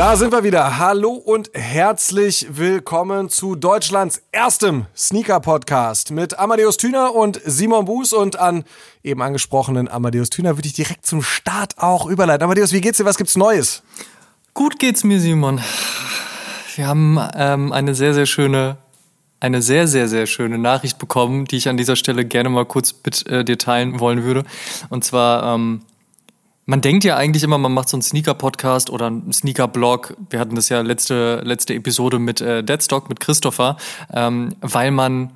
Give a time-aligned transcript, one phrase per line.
[0.00, 0.78] Da sind wir wieder.
[0.78, 8.38] Hallo und herzlich willkommen zu Deutschlands erstem Sneaker-Podcast mit Amadeus Thüner und Simon Buß und
[8.38, 8.64] an
[9.04, 12.42] eben angesprochenen Amadeus Thüner würde ich direkt zum Start auch überleiten.
[12.44, 13.04] Amadeus, wie geht's dir?
[13.04, 13.82] Was gibt's Neues?
[14.54, 15.60] Gut geht's mir, Simon.
[16.76, 18.78] Wir haben ähm, eine sehr, sehr schöne,
[19.38, 22.94] eine sehr, sehr, sehr schöne Nachricht bekommen, die ich an dieser Stelle gerne mal kurz
[23.04, 24.44] mit äh, dir teilen wollen würde.
[24.88, 25.82] Und zwar ähm,
[26.70, 30.16] man denkt ja eigentlich immer, man macht so einen Sneaker-Podcast oder einen Sneaker-Blog.
[30.30, 33.76] Wir hatten das ja letzte, letzte Episode mit äh, Deadstock, mit Christopher,
[34.14, 35.32] ähm, weil man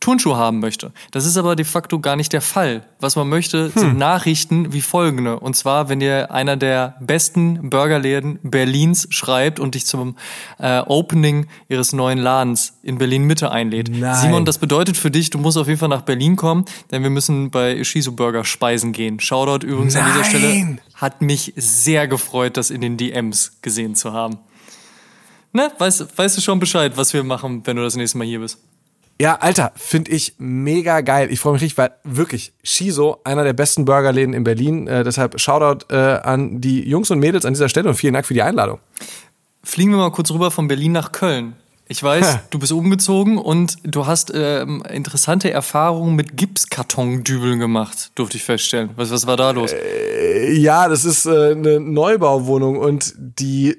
[0.00, 0.92] Turnschuhe haben möchte.
[1.10, 2.82] Das ist aber de facto gar nicht der Fall.
[3.00, 3.72] Was man möchte, hm.
[3.74, 5.38] sind Nachrichten wie folgende.
[5.38, 10.16] Und zwar, wenn dir einer der besten Burgerläden Berlins schreibt und dich zum
[10.58, 13.90] äh, Opening ihres neuen Ladens in Berlin Mitte einlädt.
[13.90, 14.16] Nein.
[14.16, 17.10] Simon, das bedeutet für dich, du musst auf jeden Fall nach Berlin kommen, denn wir
[17.10, 19.20] müssen bei Shizu Burger speisen gehen.
[19.20, 20.04] Shoutout übrigens Nein.
[20.04, 20.78] an dieser Stelle.
[20.94, 24.38] Hat mich sehr gefreut, das in den DMs gesehen zu haben.
[25.52, 25.70] Ne?
[25.78, 28.58] Weißt, weißt du schon Bescheid, was wir machen, wenn du das nächste Mal hier bist?
[29.20, 31.30] Ja, Alter, finde ich mega geil.
[31.30, 34.86] Ich freue mich richtig, weil wirklich Shiso, einer der besten Burgerläden in Berlin.
[34.86, 38.24] Äh, deshalb Shoutout äh, an die Jungs und Mädels an dieser Stelle und vielen Dank
[38.24, 38.78] für die Einladung.
[39.62, 41.54] Fliegen wir mal kurz rüber von Berlin nach Köln.
[41.86, 48.38] Ich weiß, du bist umgezogen und du hast äh, interessante Erfahrungen mit Gipskartondübeln gemacht, durfte
[48.38, 48.88] ich feststellen.
[48.96, 49.74] Was, was war da los?
[49.74, 53.76] Äh, ja, das ist äh, eine Neubauwohnung und die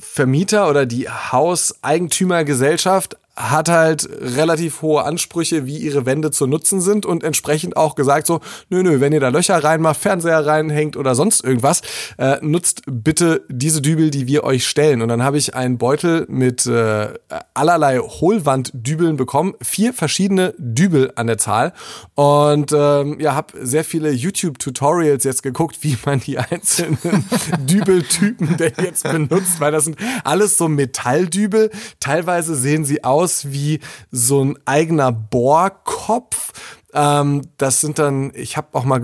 [0.00, 7.04] Vermieter oder die Hauseigentümergesellschaft hat halt relativ hohe Ansprüche, wie ihre Wände zu nutzen sind
[7.04, 11.14] und entsprechend auch gesagt so, nö, nö, wenn ihr da Löcher reinmacht, Fernseher reinhängt oder
[11.14, 11.82] sonst irgendwas,
[12.16, 15.02] äh, nutzt bitte diese Dübel, die wir euch stellen.
[15.02, 17.08] Und dann habe ich einen Beutel mit äh,
[17.52, 21.74] allerlei Hohlwanddübeln bekommen, vier verschiedene Dübel an der Zahl
[22.14, 27.24] und ähm, ja, habe sehr viele YouTube-Tutorials jetzt geguckt, wie man die einzelnen
[27.60, 31.70] Dübeltypen denn jetzt benutzt, weil das sind alles so Metalldübel.
[32.00, 33.80] Teilweise sehen sie aus aus wie
[34.12, 36.52] so ein eigener Bohrkopf.
[36.94, 39.02] Ähm, das sind dann, ich habe auch mal,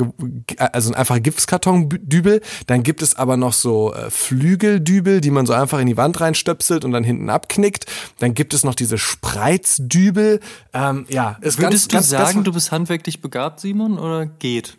[0.57, 2.41] also ein einfacher Gipskartondübel.
[2.69, 6.21] Dann gibt es aber noch so äh, Flügeldübel, die man so einfach in die Wand
[6.21, 7.87] reinstöpselt und dann hinten abknickt.
[8.21, 10.39] Dann gibt es noch diese Spreizdübel.
[10.73, 14.79] Ähm, ja, ist Würdest ganz, du ganz, sagen, du bist handwerklich begabt, Simon, oder geht?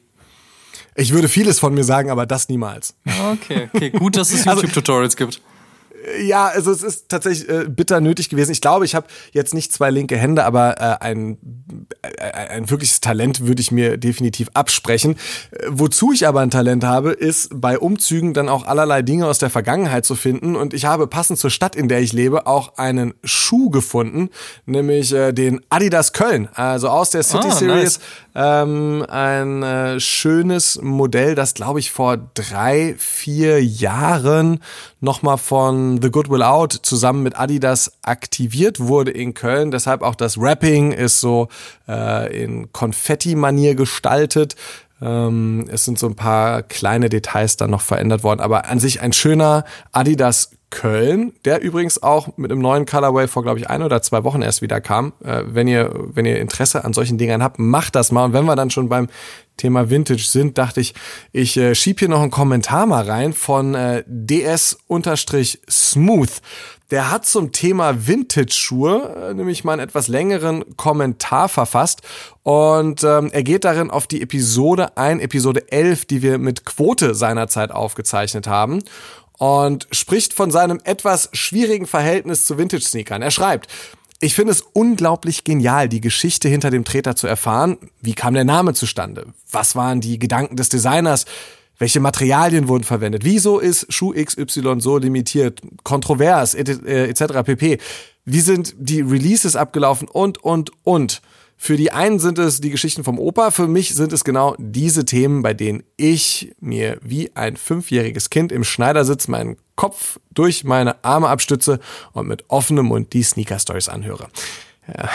[0.96, 2.96] Ich würde vieles von mir sagen, aber das niemals.
[3.34, 5.42] Okay, okay, gut, dass es also YouTube-Tutorials gibt.
[6.22, 8.52] Ja, also es ist tatsächlich äh, bitter nötig gewesen.
[8.52, 11.38] Ich glaube, ich habe jetzt nicht zwei linke Hände, aber äh, ein,
[12.02, 15.16] äh, ein wirkliches Talent würde ich mir definitiv absprechen.
[15.52, 19.40] Äh, wozu ich aber ein Talent habe, ist bei Umzügen dann auch allerlei Dinge aus
[19.40, 20.56] der Vergangenheit zu finden.
[20.56, 24.30] Und ich habe passend zur Stadt, in der ich lebe, auch einen Schuh gefunden,
[24.66, 28.00] nämlich äh, den Adidas Köln, also aus der City ah, Series.
[28.00, 28.00] Nice.
[28.36, 34.60] Ähm, ein äh, schönes Modell, das glaube ich vor drei, vier Jahren
[35.00, 39.70] nochmal von The Good Will Out zusammen mit Adidas aktiviert wurde in Köln.
[39.70, 41.48] Deshalb auch das Wrapping ist so
[41.88, 44.56] äh, in Konfetti-Manier gestaltet.
[45.04, 49.02] Ähm, es sind so ein paar kleine Details dann noch verändert worden, aber an sich
[49.02, 53.84] ein schöner Adidas Köln, der übrigens auch mit einem neuen Colorway vor, glaube ich, ein
[53.84, 55.14] oder zwei Wochen erst wieder kam.
[55.24, 58.26] Äh, wenn ihr, wenn ihr Interesse an solchen Dingern habt, macht das mal.
[58.26, 59.08] Und wenn wir dann schon beim
[59.56, 60.96] Thema Vintage sind, dachte ich,
[61.32, 64.82] ich äh, schieb hier noch einen Kommentar mal rein von äh, ds-smooth.
[66.94, 72.04] Der hat zum Thema Vintage-Schuhe äh, nämlich mal einen etwas längeren Kommentar verfasst
[72.44, 77.16] und ähm, er geht darin auf die Episode ein, Episode 11, die wir mit Quote
[77.16, 78.84] seinerzeit aufgezeichnet haben
[79.40, 83.24] und spricht von seinem etwas schwierigen Verhältnis zu Vintage-Sneakern.
[83.24, 83.72] Er schreibt,
[84.20, 87.80] ich finde es unglaublich genial, die Geschichte hinter dem Treter zu erfahren.
[88.02, 89.26] Wie kam der Name zustande?
[89.50, 91.26] Was waren die Gedanken des Designers?
[91.78, 93.26] Welche Materialien wurden verwendet?
[93.26, 97.22] Wieso ist Schuh XY so limitiert, kontrovers, etc.
[97.22, 97.78] Et pp?
[98.26, 101.22] Wie sind die Releases abgelaufen und, und, und?
[101.58, 105.06] Für die einen sind es die Geschichten vom Opa, für mich sind es genau diese
[105.06, 111.04] Themen, bei denen ich mir wie ein fünfjähriges Kind im Schneidersitz meinen Kopf durch meine
[111.06, 111.80] Arme abstütze
[112.12, 114.28] und mit offenem Mund die Sneaker Stories anhöre.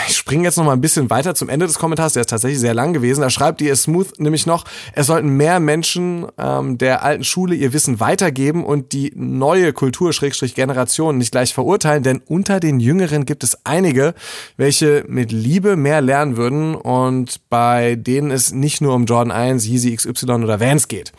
[0.09, 2.59] Ich springe jetzt noch mal ein bisschen weiter zum Ende des Kommentars, der ist tatsächlich
[2.59, 3.21] sehr lang gewesen.
[3.21, 7.75] Da schreibt ihr Smooth nämlich noch, es sollten mehr Menschen ähm, der alten Schule ihr
[7.75, 10.13] Wissen weitergeben und die neue Kultur
[10.55, 14.15] Generation nicht gleich verurteilen, denn unter den Jüngeren gibt es einige,
[14.57, 19.67] welche mit Liebe mehr lernen würden und bei denen es nicht nur um Jordan 1,
[19.67, 21.13] Yeezy XY oder Vans geht.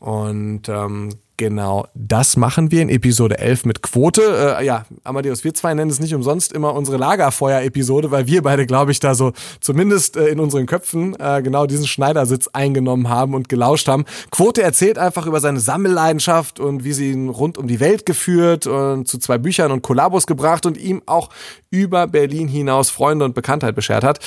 [0.00, 4.22] Und ähm, Genau, das machen wir in Episode 11 mit Quote.
[4.60, 8.66] Äh, ja, Amadeus, wir zwei nennen es nicht umsonst immer unsere Lagerfeuer-Episode, weil wir beide,
[8.66, 13.34] glaube ich, da so zumindest äh, in unseren Köpfen äh, genau diesen Schneidersitz eingenommen haben
[13.34, 14.04] und gelauscht haben.
[14.30, 18.68] Quote erzählt einfach über seine Sammelleidenschaft und wie sie ihn rund um die Welt geführt
[18.68, 21.30] und zu zwei Büchern und Kollabos gebracht und ihm auch
[21.70, 24.20] über Berlin hinaus Freunde und Bekanntheit beschert hat.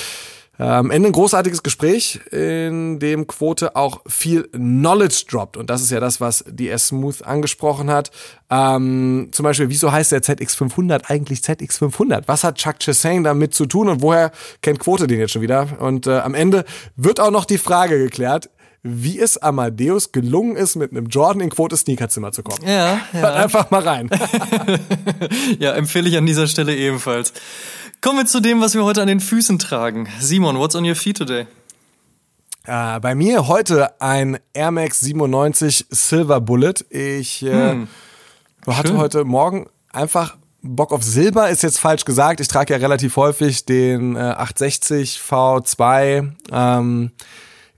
[0.58, 5.56] Am Ende ein großartiges Gespräch, in dem Quote auch viel Knowledge droppt.
[5.56, 8.10] Und das ist ja das, was DS Smooth angesprochen hat.
[8.50, 12.24] Ähm, zum Beispiel, wieso heißt der ZX500 eigentlich ZX500?
[12.26, 15.68] Was hat Chuck Chesang damit zu tun und woher kennt Quote den jetzt schon wieder?
[15.78, 16.64] Und äh, am Ende
[16.96, 18.50] wird auch noch die Frage geklärt,
[18.82, 22.66] wie es Amadeus gelungen ist, mit einem Jordan in Quote Sneakerzimmer zu kommen.
[22.66, 23.34] Ja, ja.
[23.34, 24.10] Einfach mal rein.
[25.58, 27.32] ja, empfehle ich an dieser Stelle ebenfalls.
[28.00, 30.08] Kommen wir zu dem, was wir heute an den Füßen tragen.
[30.20, 31.46] Simon, what's on your feet today?
[32.64, 36.74] Äh, bei mir heute ein Air Max 97 Silver Bullet.
[36.90, 37.88] Ich äh, hm.
[38.68, 38.98] hatte Schön.
[38.98, 42.38] heute Morgen einfach Bock auf Silber, ist jetzt falsch gesagt.
[42.38, 47.10] Ich trage ja relativ häufig den äh, 860 V2 ähm,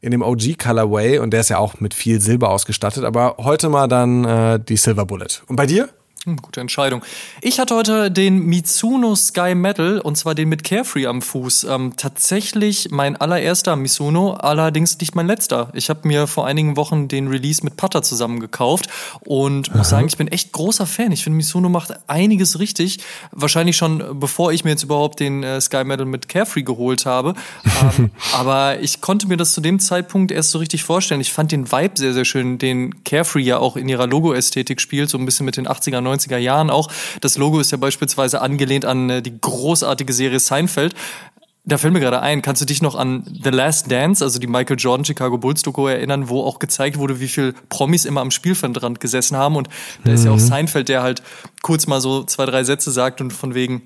[0.03, 3.05] in dem OG Colorway und der ist ja auch mit viel Silber ausgestattet.
[3.05, 5.41] Aber heute mal dann äh, die Silver Bullet.
[5.47, 5.89] Und bei dir?
[6.27, 7.03] Hm, gute Entscheidung.
[7.41, 11.65] Ich hatte heute den Mitsuno Sky Metal und zwar den mit Carefree am Fuß.
[11.65, 15.71] Ähm, tatsächlich mein allererster Mitsuno, allerdings nicht mein letzter.
[15.73, 18.91] Ich habe mir vor einigen Wochen den Release mit Putter zusammen gekauft
[19.21, 19.79] und Aha.
[19.79, 21.11] muss sagen, ich bin echt großer Fan.
[21.11, 22.99] Ich finde, Mitsuno macht einiges richtig.
[23.33, 27.33] Wahrscheinlich schon bevor ich mir jetzt überhaupt den äh, Sky Metal mit Carefree geholt habe.
[27.97, 31.23] ähm, aber ich konnte mir das zu dem Zeitpunkt erst so richtig vorstellen.
[31.23, 35.09] Ich fand den Vibe sehr, sehr schön, den Carefree ja auch in ihrer Logo-Ästhetik spielt,
[35.09, 36.91] so ein bisschen mit den 80er, 90er Jahren auch.
[37.21, 40.95] Das Logo ist ja beispielsweise angelehnt an äh, die großartige Serie Seinfeld.
[41.65, 44.47] Da fällt mir gerade ein, kannst du dich noch an The Last Dance, also die
[44.47, 48.31] Michael Jordan Chicago Bulls Doku erinnern, wo auch gezeigt wurde, wie viel Promis immer am
[48.31, 49.69] Spielfeldrand gesessen haben und
[50.05, 50.41] da ist ja auch mhm.
[50.41, 51.23] Seinfeld, der halt
[51.63, 53.83] kurz mal so zwei, drei Sätze sagt und von wegen,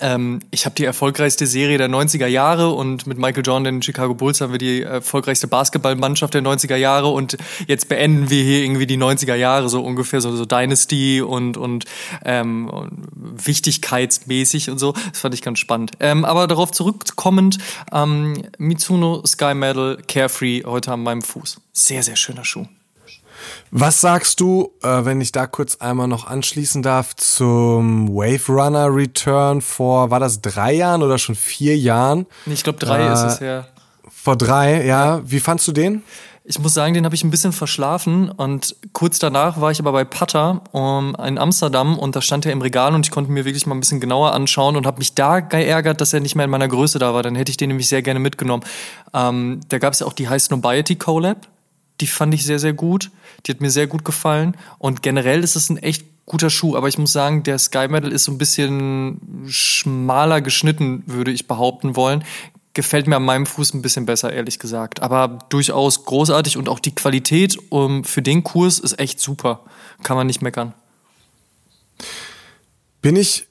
[0.00, 4.14] ähm, ich habe die erfolgreichste Serie der 90er Jahre und mit Michael Jordan den Chicago
[4.14, 7.36] Bulls haben wir die erfolgreichste Basketballmannschaft der 90er Jahre und
[7.66, 11.86] jetzt beenden wir hier irgendwie die 90er Jahre so ungefähr so, so Dynasty und, und,
[12.24, 12.70] ähm,
[13.14, 14.92] wichtigkeitsmäßig und so.
[14.92, 15.92] Das fand ich ganz spannend.
[16.00, 17.58] Ähm, aber darauf zurückkommend,
[17.92, 21.60] ähm, Mitsuno Sky Medal Carefree heute an meinem Fuß.
[21.72, 22.66] Sehr, sehr schöner Schuh.
[23.70, 28.94] Was sagst du, äh, wenn ich da kurz einmal noch anschließen darf, zum Wave Runner
[28.94, 32.26] Return vor, war das drei Jahren oder schon vier Jahren?
[32.46, 33.66] Ich glaube, drei äh, ist es ja.
[34.10, 35.20] Vor drei, ja.
[35.24, 36.02] Wie fandst du den?
[36.50, 39.92] Ich muss sagen, den habe ich ein bisschen verschlafen und kurz danach war ich aber
[39.92, 43.44] bei Patta um, in Amsterdam und da stand er im Regal und ich konnte mir
[43.44, 46.46] wirklich mal ein bisschen genauer anschauen und habe mich da geärgert, dass er nicht mehr
[46.46, 47.22] in meiner Größe da war.
[47.22, 48.64] Dann hätte ich den nämlich sehr gerne mitgenommen.
[49.12, 51.48] Ähm, da gab es ja auch die High Snobiety Collab
[52.00, 53.10] die fand ich sehr, sehr gut.
[53.46, 54.56] Die hat mir sehr gut gefallen.
[54.78, 56.76] Und generell ist es ein echt guter Schuh.
[56.76, 61.48] Aber ich muss sagen, der Sky Metal ist so ein bisschen schmaler geschnitten, würde ich
[61.48, 62.24] behaupten wollen.
[62.74, 65.02] Gefällt mir an meinem Fuß ein bisschen besser, ehrlich gesagt.
[65.02, 69.64] Aber durchaus großartig und auch die Qualität um, für den Kurs ist echt super.
[70.02, 70.74] Kann man nicht meckern.
[73.02, 73.48] Bin ich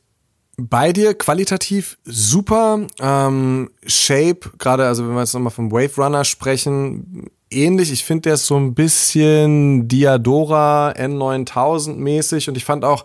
[0.57, 2.87] bei dir qualitativ super.
[2.99, 7.91] Ähm, Shape, gerade, also wenn wir jetzt nochmal vom Wave Runner sprechen, ähnlich.
[7.91, 13.03] Ich finde, der ist so ein bisschen Diadora N9000 mäßig und ich fand auch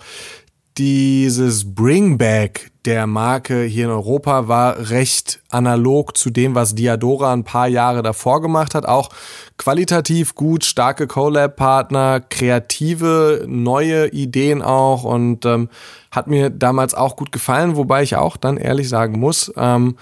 [0.78, 7.44] dieses Bringback der Marke hier in Europa war recht analog zu dem, was Diadora ein
[7.44, 8.86] paar Jahre davor gemacht hat.
[8.86, 9.10] Auch
[9.56, 15.68] qualitativ gut, starke Collab-Partner, kreative, neue Ideen auch und ähm,
[16.10, 19.96] hat mir damals auch gut gefallen, wobei ich auch dann ehrlich sagen muss, ähm,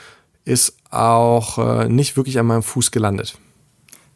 [0.45, 3.37] ist auch äh, nicht wirklich an meinem Fuß gelandet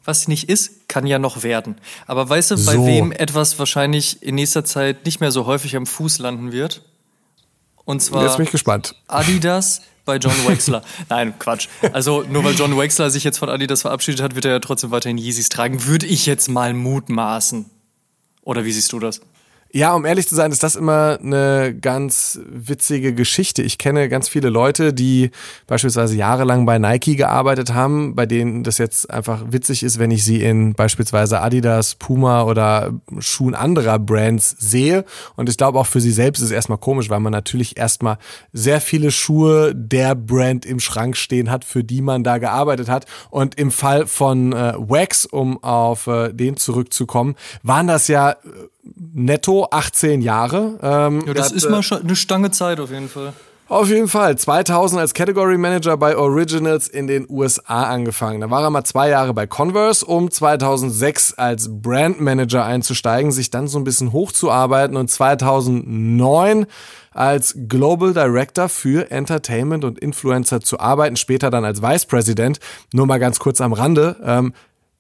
[0.04, 1.76] was nicht ist, kann ja noch werden.
[2.06, 2.87] Aber weißt du, bei so.
[2.87, 6.82] wem etwas wahrscheinlich in nächster Zeit nicht mehr so häufig am Fuß landen wird?
[7.84, 8.94] Und zwar Jetzt bin ich gespannt.
[9.08, 10.82] Adidas bei John Wexler.
[11.08, 11.68] Nein, Quatsch.
[11.92, 14.90] Also nur weil John Wexler sich jetzt von Adidas verabschiedet hat, wird er ja trotzdem
[14.90, 15.84] weiterhin Yeezys tragen.
[15.84, 17.66] Würde ich jetzt mal mutmaßen.
[18.42, 19.20] Oder wie siehst du das?
[19.76, 23.61] Ja, um ehrlich zu sein, ist das immer eine ganz witzige Geschichte.
[23.61, 25.33] Ich kenne ganz viele Leute, die
[25.66, 30.25] beispielsweise jahrelang bei Nike gearbeitet haben, bei denen das jetzt einfach witzig ist, wenn ich
[30.25, 35.04] sie in beispielsweise Adidas, Puma oder Schuhen anderer Brands sehe.
[35.35, 38.19] Und ich glaube auch für sie selbst ist es erstmal komisch, weil man natürlich erstmal
[38.52, 43.07] sehr viele Schuhe der Brand im Schrank stehen hat, für die man da gearbeitet hat.
[43.28, 48.37] Und im Fall von äh, Wax, um auf äh, den zurückzukommen, waren das ja äh,
[48.85, 50.79] netto 18 Jahre.
[50.83, 53.33] Ähm, ja, das hat, ist mal äh, eine Stange Zeit auf jeden Fall.
[53.67, 54.37] Auf jeden Fall.
[54.37, 58.43] 2000 als Category Manager bei Originals in den USA angefangen.
[58.43, 63.49] Da war er mal zwei Jahre bei Converse, um 2006 als Brand Manager einzusteigen, sich
[63.49, 66.67] dann so ein bisschen hochzuarbeiten und 2009
[67.12, 72.59] als Global Director für Entertainment und Influencer zu arbeiten, später dann als Vice President.
[72.93, 74.17] Nur mal ganz kurz am Rande.
[74.23, 74.53] Ähm,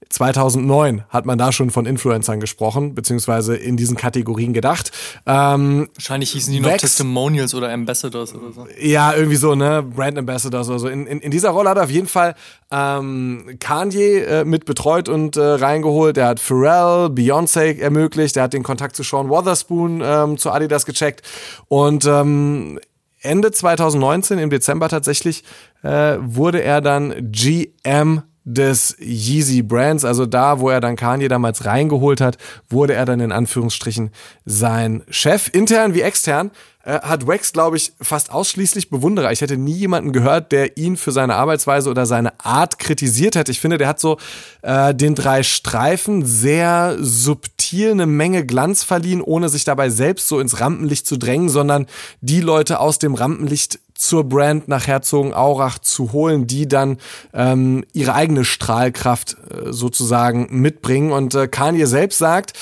[0.08, 4.92] 2009 hat man da schon von Influencern gesprochen, beziehungsweise in diesen Kategorien gedacht.
[5.26, 8.66] Ähm, Wahrscheinlich hießen die noch Vex, Testimonials oder Ambassadors oder so.
[8.80, 9.82] Ja, irgendwie so, ne?
[9.82, 10.88] Brand Ambassadors oder so.
[10.88, 12.34] In, in, in dieser Rolle hat er auf jeden Fall
[12.70, 16.16] ähm, Kanye äh, mit betreut und äh, reingeholt.
[16.16, 18.36] Er hat Pharrell, Beyoncé ermöglicht.
[18.36, 21.22] Er hat den Kontakt zu Sean Wotherspoon ähm, zu Adidas gecheckt.
[21.68, 22.78] Und ähm,
[23.20, 25.44] Ende 2019, im Dezember tatsächlich,
[25.82, 31.64] äh, wurde er dann GM des Yeezy Brands, also da, wo er dann Kanye damals
[31.64, 32.36] reingeholt hat,
[32.68, 34.10] wurde er dann in Anführungsstrichen
[34.44, 36.50] sein Chef, intern wie extern
[36.84, 39.32] äh, hat Wax, glaube ich, fast ausschließlich Bewunderer.
[39.32, 43.52] Ich hätte nie jemanden gehört, der ihn für seine Arbeitsweise oder seine Art kritisiert hätte.
[43.52, 44.18] Ich finde, der hat so
[44.62, 50.40] äh, den drei Streifen sehr subtil eine Menge Glanz verliehen, ohne sich dabei selbst so
[50.40, 51.86] ins Rampenlicht zu drängen, sondern
[52.20, 56.98] die Leute aus dem Rampenlicht zur Brand nach Herzogenaurach zu holen, die dann
[57.32, 61.12] ähm, ihre eigene Strahlkraft äh, sozusagen mitbringen.
[61.12, 62.52] Und äh, Kanye selbst sagt,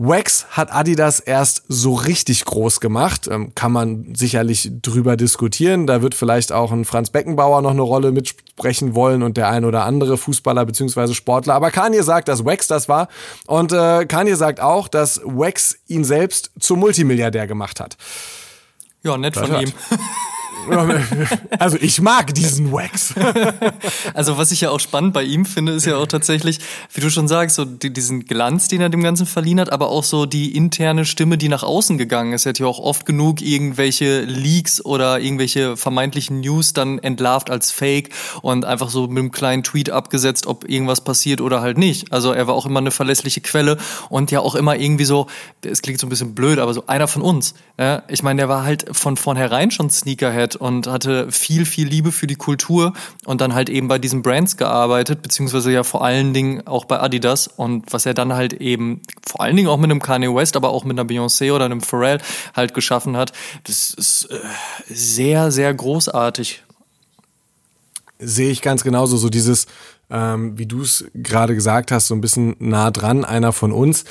[0.00, 3.26] Wax hat Adidas erst so richtig groß gemacht.
[3.28, 5.88] Ähm, kann man sicherlich drüber diskutieren.
[5.88, 9.64] Da wird vielleicht auch ein Franz Beckenbauer noch eine Rolle mitsprechen wollen und der ein
[9.64, 11.14] oder andere Fußballer bzw.
[11.14, 11.54] Sportler.
[11.54, 13.08] Aber Kanye sagt, dass Wax das war.
[13.48, 17.96] Und äh, Kanye sagt auch, dass Wax ihn selbst zum Multimilliardär gemacht hat.
[19.02, 19.72] Ja, nett das von ihm.
[21.58, 23.14] Also ich mag diesen Wax.
[24.14, 26.58] Also was ich ja auch spannend bei ihm finde, ist ja auch tatsächlich,
[26.92, 30.04] wie du schon sagst, so diesen Glanz, den er dem Ganzen verliehen hat, aber auch
[30.04, 32.46] so die interne Stimme, die nach außen gegangen ist.
[32.46, 37.70] Er hat ja auch oft genug irgendwelche Leaks oder irgendwelche vermeintlichen News dann entlarvt als
[37.70, 38.10] Fake
[38.42, 42.12] und einfach so mit einem kleinen Tweet abgesetzt, ob irgendwas passiert oder halt nicht.
[42.12, 45.26] Also er war auch immer eine verlässliche Quelle und ja auch immer irgendwie so,
[45.62, 47.54] es klingt so ein bisschen blöd, aber so einer von uns.
[47.78, 48.02] Ja?
[48.08, 52.26] Ich meine, der war halt von vornherein schon Sneakerhead und hatte viel, viel Liebe für
[52.26, 52.92] die Kultur
[53.24, 57.00] und dann halt eben bei diesen Brands gearbeitet, beziehungsweise ja vor allen Dingen auch bei
[57.00, 60.56] Adidas und was er dann halt eben vor allen Dingen auch mit einem Kanye West,
[60.56, 62.18] aber auch mit einer Beyoncé oder einem Pharrell
[62.54, 63.32] halt geschaffen hat,
[63.64, 64.38] das ist äh,
[64.88, 66.62] sehr, sehr großartig.
[68.18, 69.66] Sehe ich ganz genauso, so dieses,
[70.10, 74.04] ähm, wie du es gerade gesagt hast, so ein bisschen nah dran, einer von uns.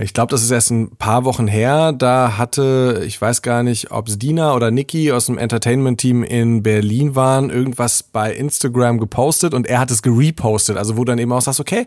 [0.00, 1.92] Ich glaube, das ist erst ein paar Wochen her.
[1.92, 6.62] Da hatte, ich weiß gar nicht, ob es Dina oder Niki aus dem Entertainment-Team in
[6.62, 10.78] Berlin waren, irgendwas bei Instagram gepostet und er hat es gerepostet.
[10.78, 11.86] Also wo dann eben auch sagst, okay,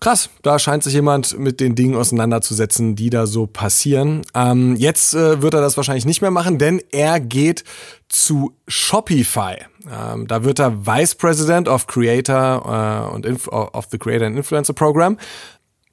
[0.00, 4.22] krass, da scheint sich jemand mit den Dingen auseinanderzusetzen, die da so passieren.
[4.34, 7.62] Ähm, jetzt äh, wird er das wahrscheinlich nicht mehr machen, denn er geht
[8.08, 9.56] zu Shopify.
[9.90, 14.36] Ähm, da wird er Vice President of Creator äh, und Inf of the Creator and
[14.36, 15.18] Influencer Program.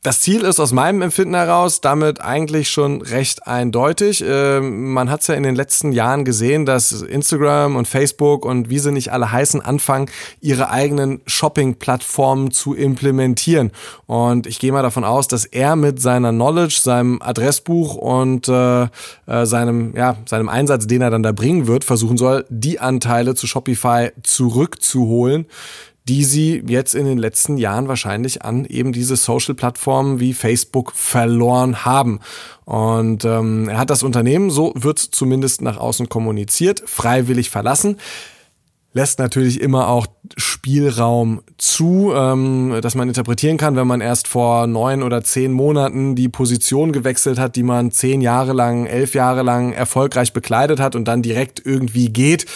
[0.01, 4.23] Das Ziel ist aus meinem Empfinden heraus damit eigentlich schon recht eindeutig.
[4.25, 8.69] Ähm, man hat es ja in den letzten Jahren gesehen, dass Instagram und Facebook und
[8.69, 13.71] wie sie nicht alle heißen, anfangen, ihre eigenen Shopping-Plattformen zu implementieren.
[14.05, 18.83] Und ich gehe mal davon aus, dass er mit seiner Knowledge, seinem Adressbuch und äh,
[18.83, 23.35] äh, seinem, ja, seinem Einsatz, den er dann da bringen wird, versuchen soll, die Anteile
[23.35, 25.45] zu Shopify zurückzuholen
[26.09, 31.85] die sie jetzt in den letzten Jahren wahrscheinlich an eben diese Social-Plattformen wie Facebook verloren
[31.85, 32.19] haben.
[32.65, 37.97] Und ähm, er hat das Unternehmen, so wird zumindest nach außen kommuniziert, freiwillig verlassen
[38.91, 44.65] lässt natürlich immer auch Spielraum zu, ähm, dass man interpretieren kann, wenn man erst vor
[44.65, 49.43] neun oder zehn Monaten die Position gewechselt hat, die man zehn Jahre lang, elf Jahre
[49.43, 52.47] lang erfolgreich bekleidet hat und dann direkt irgendwie geht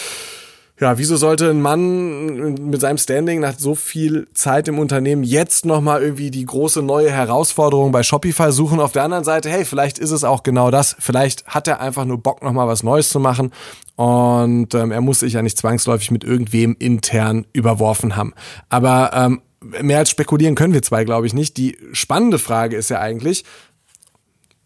[0.80, 5.66] ja, wieso sollte ein Mann mit seinem Standing nach so viel Zeit im Unternehmen jetzt
[5.66, 8.80] nochmal irgendwie die große neue Herausforderung bei Shopify suchen?
[8.80, 10.96] Auf der anderen Seite, hey, vielleicht ist es auch genau das.
[10.98, 13.52] Vielleicht hat er einfach nur Bock, nochmal was Neues zu machen.
[13.96, 18.34] Und ähm, er muss sich ja nicht zwangsläufig mit irgendwem intern überworfen haben.
[18.70, 21.56] Aber ähm, mehr als spekulieren können wir zwei, glaube ich, nicht.
[21.58, 23.46] Die spannende Frage ist ja eigentlich,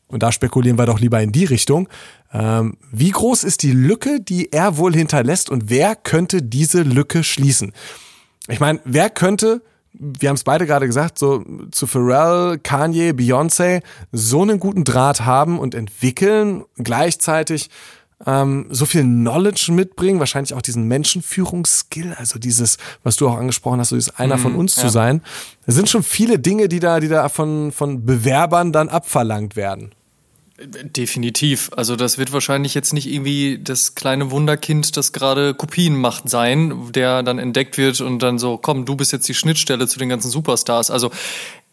[0.07, 1.89] und da spekulieren wir doch lieber in die Richtung,
[2.33, 7.23] ähm, wie groß ist die Lücke, die er wohl hinterlässt und wer könnte diese Lücke
[7.23, 7.73] schließen?
[8.47, 9.61] Ich meine, wer könnte,
[9.93, 13.81] wir haben es beide gerade gesagt, so zu Pharrell, Kanye, Beyoncé
[14.11, 17.69] so einen guten Draht haben und entwickeln, gleichzeitig
[18.25, 23.79] ähm, so viel Knowledge mitbringen, wahrscheinlich auch diesen Menschenführungsskill, also dieses, was du auch angesprochen
[23.79, 24.83] hast, so dieses einer von mhm, uns ja.
[24.83, 25.21] zu sein.
[25.65, 29.91] Es sind schon viele Dinge, die da, die da von, von Bewerbern dann abverlangt werden.
[30.59, 31.69] Definitiv.
[31.75, 36.91] Also das wird wahrscheinlich jetzt nicht irgendwie das kleine Wunderkind, das gerade Kopien macht, sein,
[36.93, 40.09] der dann entdeckt wird und dann so, komm, du bist jetzt die Schnittstelle zu den
[40.09, 40.89] ganzen Superstars.
[40.89, 41.11] Also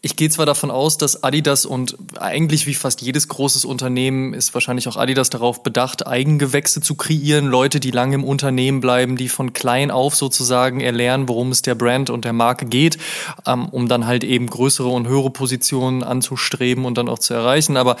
[0.03, 4.53] ich gehe zwar davon aus, dass Adidas und eigentlich wie fast jedes großes Unternehmen ist
[4.53, 9.29] wahrscheinlich auch Adidas darauf bedacht, Eigengewächse zu kreieren, Leute, die lange im Unternehmen bleiben, die
[9.29, 12.99] von klein auf sozusagen erlernen, worum es der Brand und der Marke geht,
[13.47, 17.75] ähm, um dann halt eben größere und höhere Positionen anzustreben und dann auch zu erreichen.
[17.75, 17.95] Aber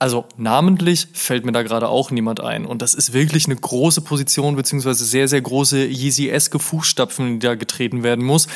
[0.00, 2.64] also namentlich fällt mir da gerade auch niemand ein.
[2.64, 7.54] Und das ist wirklich eine große Position, beziehungsweise sehr, sehr große Yeezy-eske Fußstapfen, die da
[7.54, 8.48] getreten werden muss.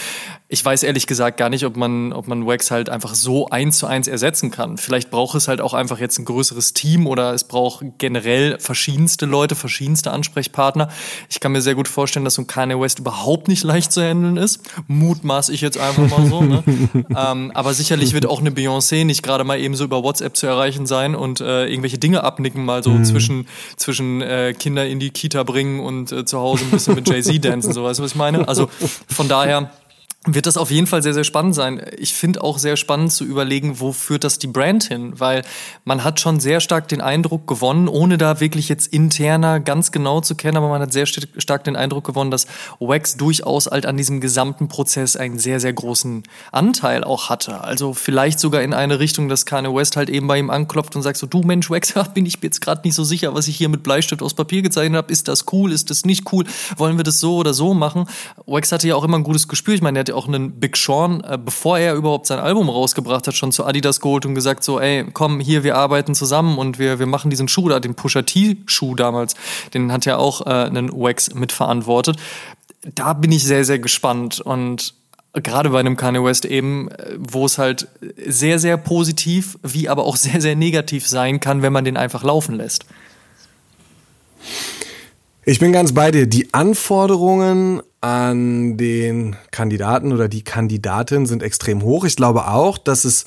[0.49, 3.77] Ich weiß ehrlich gesagt gar nicht, ob man, ob man Wax halt einfach so eins
[3.77, 4.79] zu eins ersetzen kann.
[4.79, 9.27] Vielleicht braucht es halt auch einfach jetzt ein größeres Team oder es braucht generell verschiedenste
[9.27, 10.89] Leute, verschiedenste Ansprechpartner.
[11.29, 14.03] Ich kann mir sehr gut vorstellen, dass so ein Kanye West überhaupt nicht leicht zu
[14.03, 14.61] handeln ist.
[14.87, 16.41] Mutmaß ich jetzt einfach mal so.
[16.41, 16.63] Ne?
[17.17, 20.47] ähm, aber sicherlich wird auch eine Beyoncé nicht gerade mal eben so über WhatsApp zu
[20.47, 23.05] erreichen sein und und äh, irgendwelche Dinge abnicken, mal so mhm.
[23.05, 27.09] zwischen, zwischen äh, Kinder in die Kita bringen und äh, zu Hause ein bisschen mit
[27.09, 28.47] Jay-Z dancen, so weißt du, was ich meine?
[28.47, 28.69] Also
[29.09, 29.71] von daher
[30.27, 31.83] wird das auf jeden Fall sehr, sehr spannend sein.
[31.99, 35.43] Ich finde auch sehr spannend zu überlegen, wo führt das die Brand hin, weil
[35.85, 40.23] man hat schon sehr stark den Eindruck gewonnen, ohne da wirklich jetzt interner ganz genau
[40.23, 42.47] zu kennen, aber man hat sehr stark den Eindruck gewonnen, dass
[42.81, 47.61] Wax durchaus halt an diesem gesamten Prozess einen sehr, sehr großen Anteil auch hatte.
[47.63, 51.03] Also vielleicht sogar in eine Richtung, dass Kanye West halt eben bei ihm anklopft und
[51.03, 53.69] sagt so, du Mensch, Wax, bin ich jetzt gerade nicht so sicher, was ich hier
[53.69, 55.13] mit Bleistift aus Papier gezeichnet habe.
[55.13, 55.71] Ist das cool?
[55.71, 56.45] Ist das nicht cool?
[56.79, 58.07] Wollen wir das so oder so machen?
[58.47, 59.75] Wax hatte ja auch immer ein gutes Gespür.
[59.75, 63.27] Ich meine, er hat auch einen Big Sean, äh, bevor er überhaupt sein Album rausgebracht
[63.27, 66.79] hat, schon zu Adidas geholt und gesagt so, ey, komm, hier, wir arbeiten zusammen und
[66.79, 69.35] wir, wir machen diesen Schuh da, den Pusha T-Schuh damals,
[69.75, 72.17] den hat ja auch äh, einen Wax mitverantwortet.
[72.95, 74.95] Da bin ich sehr, sehr gespannt und
[75.33, 77.89] gerade bei einem Kanye West eben, äh, wo es halt
[78.27, 82.23] sehr, sehr positiv, wie aber auch sehr, sehr negativ sein kann, wenn man den einfach
[82.23, 82.87] laufen lässt.
[85.47, 86.27] Ich bin ganz bei dir.
[86.27, 92.05] Die Anforderungen an den Kandidaten oder die Kandidatin sind extrem hoch.
[92.05, 93.25] Ich glaube auch, dass es,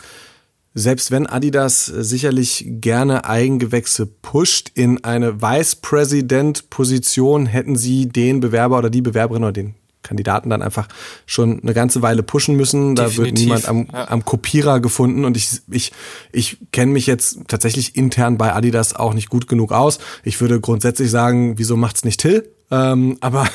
[0.76, 8.40] selbst wenn Adidas sicherlich gerne Eigengewächse pusht, in eine Vice President Position hätten sie den
[8.40, 10.88] Bewerber oder die Bewerberin oder den Kandidaten dann einfach
[11.26, 12.94] schon eine ganze Weile pushen müssen.
[12.94, 13.26] Da Definitiv.
[13.26, 14.08] wird niemand am, ja.
[14.12, 15.92] am Kopierer gefunden und ich, ich,
[16.32, 19.98] ich kenne mich jetzt tatsächlich intern bei Adidas auch nicht gut genug aus.
[20.24, 22.48] Ich würde grundsätzlich sagen, wieso macht's nicht Till?
[22.70, 23.48] Ähm, aber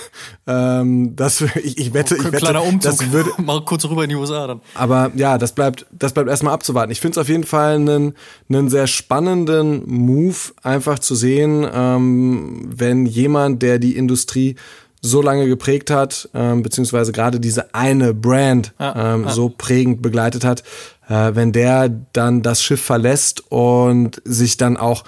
[0.46, 2.80] ähm, das, ich, ich wette, ich wette, Umzug.
[2.80, 4.60] das würde mal kurz rüber in die USA dann.
[4.74, 6.90] Aber ja, das bleibt, das bleibt erstmal abzuwarten.
[6.90, 8.14] Ich finde es auf jeden Fall einen,
[8.48, 14.56] einen sehr spannenden Move, einfach zu sehen, ähm, wenn jemand, der die Industrie
[15.02, 19.30] so lange geprägt hat, ähm, beziehungsweise gerade diese eine Brand ja, ähm, ja.
[19.30, 20.62] so prägend begleitet hat,
[21.08, 25.04] äh, wenn der dann das Schiff verlässt und sich dann auch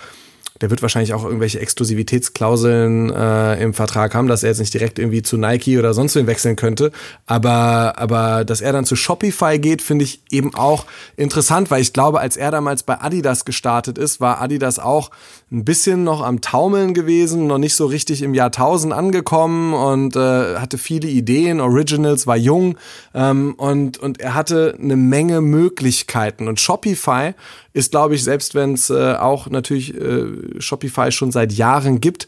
[0.61, 5.01] der wird wahrscheinlich auch irgendwelche Exklusivitätsklauseln äh, im Vertrag haben, dass er jetzt nicht direkt
[5.01, 6.93] irgendwie zu Nike oder sonst wen wechseln könnte.
[7.27, 10.87] Aber, aber dass er dann zu Shopify geht, finde ich eben auch
[11.17, 15.11] interessant, weil ich glaube, als er damals bei Adidas gestartet ist, war Adidas auch
[15.51, 20.57] ein bisschen noch am Taumeln gewesen, noch nicht so richtig im Jahrtausend angekommen und äh,
[20.57, 22.77] hatte viele Ideen, Originals, war jung
[23.13, 26.47] ähm, und, und er hatte eine Menge Möglichkeiten.
[26.47, 27.35] Und Shopify
[27.75, 32.27] ist, glaube ich, selbst wenn es äh, auch natürlich äh, Shopify schon seit Jahren gibt,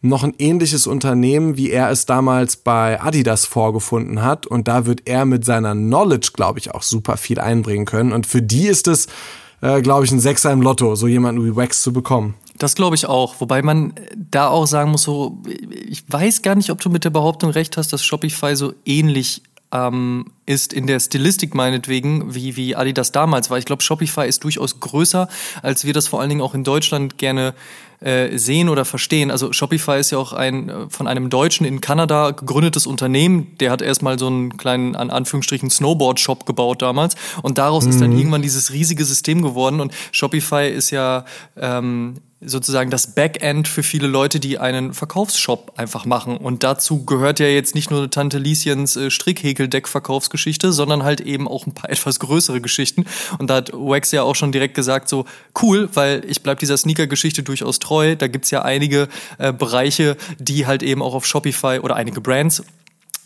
[0.00, 4.46] noch ein ähnliches Unternehmen, wie er es damals bei Adidas vorgefunden hat.
[4.46, 8.12] Und da wird er mit seiner Knowledge, glaube ich, auch super viel einbringen können.
[8.12, 9.08] Und für die ist es,
[9.60, 12.34] äh, glaube ich, ein Sechser im Lotto, so jemanden wie Wax zu bekommen.
[12.56, 13.40] Das glaube ich auch.
[13.40, 15.42] Wobei man da auch sagen muss, so,
[15.88, 19.42] ich weiß gar nicht, ob du mit der Behauptung recht hast, dass Shopify so ähnlich
[19.72, 23.58] ähm, ist in der Stilistik meinetwegen, wie, wie Adidas damals war.
[23.58, 25.28] Ich glaube, Shopify ist durchaus größer,
[25.62, 27.54] als wir das vor allen Dingen auch in Deutschland gerne
[28.00, 29.30] äh, sehen oder verstehen.
[29.30, 33.56] Also Shopify ist ja auch ein äh, von einem Deutschen in Kanada gegründetes Unternehmen.
[33.60, 37.14] Der hat erstmal so einen kleinen, an Anführungsstrichen, Snowboard-Shop gebaut damals.
[37.42, 37.90] Und daraus mhm.
[37.90, 38.18] ist dann mhm.
[38.18, 39.80] irgendwann dieses riesige System geworden.
[39.80, 41.24] Und Shopify ist ja
[41.56, 46.38] ähm, sozusagen das Backend für viele Leute, die einen Verkaufsshop einfach machen.
[46.38, 51.66] Und dazu gehört ja jetzt nicht nur Tante Lieschens äh, Strickhäkeldeck-Verkaufsgeschichte, sondern halt eben auch
[51.66, 53.04] ein paar etwas größere Geschichten.
[53.38, 55.26] Und da hat Wax ja auch schon direkt gesagt, so
[55.62, 58.16] cool, weil ich bleib dieser Sneaker-Geschichte durchaus treu.
[58.16, 62.62] Da gibt's ja einige äh, Bereiche, die halt eben auch auf Shopify oder einige Brands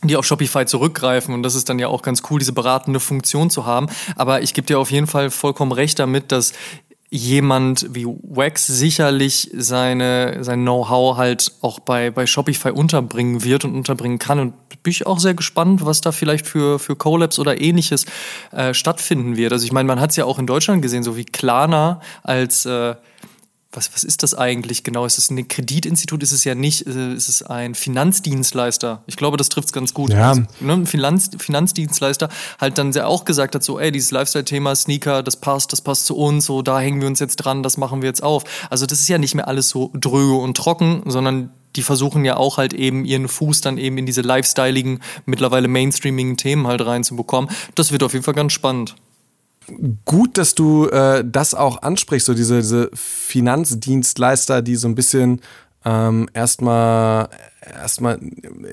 [0.08, 3.50] die auf Shopify zurückgreifen und das ist dann ja auch ganz cool, diese beratende Funktion
[3.50, 3.88] zu haben.
[4.16, 6.52] Aber ich gebe dir auf jeden Fall vollkommen recht damit, dass
[7.10, 13.74] jemand wie Wax sicherlich seine, sein Know-how halt auch bei, bei Shopify unterbringen wird und
[13.74, 14.40] unterbringen kann.
[14.40, 18.04] Und bin ich auch sehr gespannt, was da vielleicht für, für Collabs oder ähnliches
[18.52, 19.52] äh, stattfinden wird.
[19.52, 22.66] Also ich meine, man hat es ja auch in Deutschland gesehen, so wie Klarna als
[22.66, 22.94] äh,
[23.76, 25.04] was, was ist das eigentlich genau?
[25.04, 26.22] Ist es ein Kreditinstitut?
[26.22, 29.02] Ist es ja nicht, äh, ist es ein Finanzdienstleister?
[29.06, 30.12] Ich glaube, das trifft es ganz gut.
[30.12, 30.30] Ja.
[30.30, 32.28] Also, ne, ein Finanz, Finanzdienstleister
[32.60, 36.06] halt dann sehr auch gesagt hat, so, ey, dieses Lifestyle-Thema, Sneaker, das passt, das passt
[36.06, 38.44] zu uns, so, da hängen wir uns jetzt dran, das machen wir jetzt auf.
[38.70, 42.36] Also das ist ja nicht mehr alles so dröge und trocken, sondern die versuchen ja
[42.36, 47.50] auch halt eben ihren Fuß dann eben in diese lifestyleigen, mittlerweile mainstreamigen Themen halt reinzubekommen.
[47.74, 48.94] Das wird auf jeden Fall ganz spannend
[50.04, 55.40] gut, dass du äh, das auch ansprichst, so diese, diese Finanzdienstleister, die so ein bisschen
[55.84, 57.28] ähm, erstmal
[57.60, 58.18] erstmal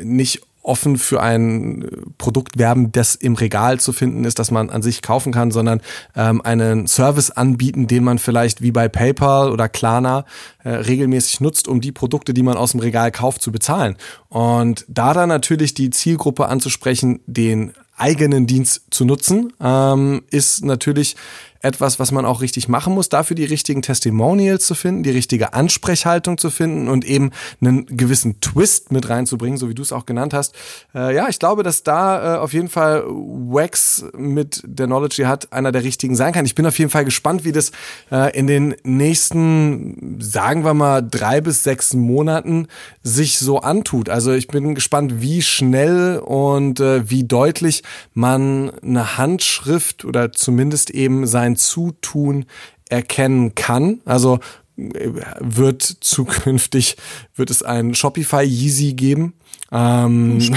[0.04, 4.82] nicht offen für ein Produkt werben, das im Regal zu finden ist, das man an
[4.82, 5.82] sich kaufen kann, sondern
[6.16, 10.26] ähm, einen Service anbieten, den man vielleicht wie bei PayPal oder Klarna
[10.64, 13.96] äh, regelmäßig nutzt, um die Produkte, die man aus dem Regal kauft, zu bezahlen.
[14.30, 21.16] Und da dann natürlich die Zielgruppe anzusprechen, den eigenen Dienst zu nutzen, ähm, ist natürlich
[21.62, 25.54] etwas, was man auch richtig machen muss, dafür die richtigen Testimonials zu finden, die richtige
[25.54, 30.06] Ansprechhaltung zu finden und eben einen gewissen Twist mit reinzubringen, so wie du es auch
[30.06, 30.56] genannt hast.
[30.96, 35.54] Äh, ja, ich glaube, dass da äh, auf jeden Fall Wax mit der Knowledge hat
[35.54, 36.46] einer der richtigen sein kann.
[36.46, 37.72] Ich bin auf jeden Fall gespannt, wie das
[38.12, 42.68] äh, in den nächsten, sagen wir mal, drei bis sechs Monaten
[43.04, 44.10] sich so antut.
[44.10, 50.90] Also ich bin gespannt, wie schnell und äh, wie deutlich man eine Handschrift oder zumindest
[50.90, 52.46] eben sein sein Zutun
[52.90, 54.02] erkennen kann.
[54.06, 54.40] Also
[54.78, 55.10] äh,
[55.40, 56.98] wird zukünftig
[57.36, 59.34] wird es ein Shopify Yeezy geben.
[59.72, 60.40] Ähm,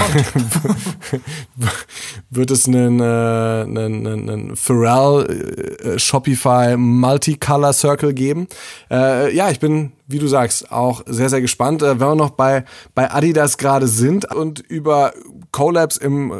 [2.29, 8.47] wird es einen, äh, einen, einen Pharrell äh, Shopify Multicolor Circle geben?
[8.91, 11.81] Äh, ja, ich bin wie du sagst, auch sehr, sehr gespannt.
[11.81, 15.13] Äh, wenn wir noch bei, bei Adidas gerade sind und über
[15.51, 16.35] Collabs im äh,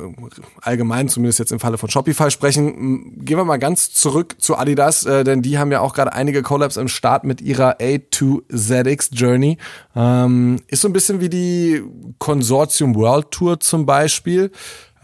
[0.61, 5.05] Allgemeinen, zumindest jetzt im Falle von Shopify sprechen, gehen wir mal ganz zurück zu Adidas,
[5.05, 9.57] äh, denn die haben ja auch gerade einige Collabs im Start mit ihrer A2ZX Journey.
[9.95, 11.83] Ähm, ist so ein bisschen wie die
[12.19, 14.51] Consortium World Tour zum Beispiel,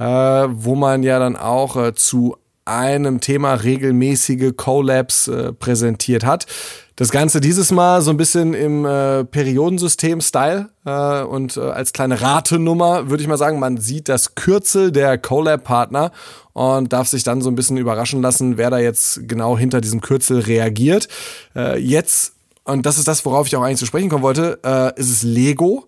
[0.01, 2.35] äh, wo man ja dann auch äh, zu
[2.65, 6.47] einem Thema regelmäßige Collabs äh, präsentiert hat.
[6.95, 12.19] Das Ganze dieses Mal so ein bisschen im äh, Periodensystem-Style äh, und äh, als kleine
[12.19, 16.11] Ratenummer würde ich mal sagen, man sieht das Kürzel der Collab-Partner
[16.53, 20.01] und darf sich dann so ein bisschen überraschen lassen, wer da jetzt genau hinter diesem
[20.01, 21.09] Kürzel reagiert.
[21.55, 22.33] Äh, jetzt,
[22.63, 25.21] und das ist das, worauf ich auch eigentlich zu sprechen kommen wollte, äh, ist es
[25.21, 25.85] Lego.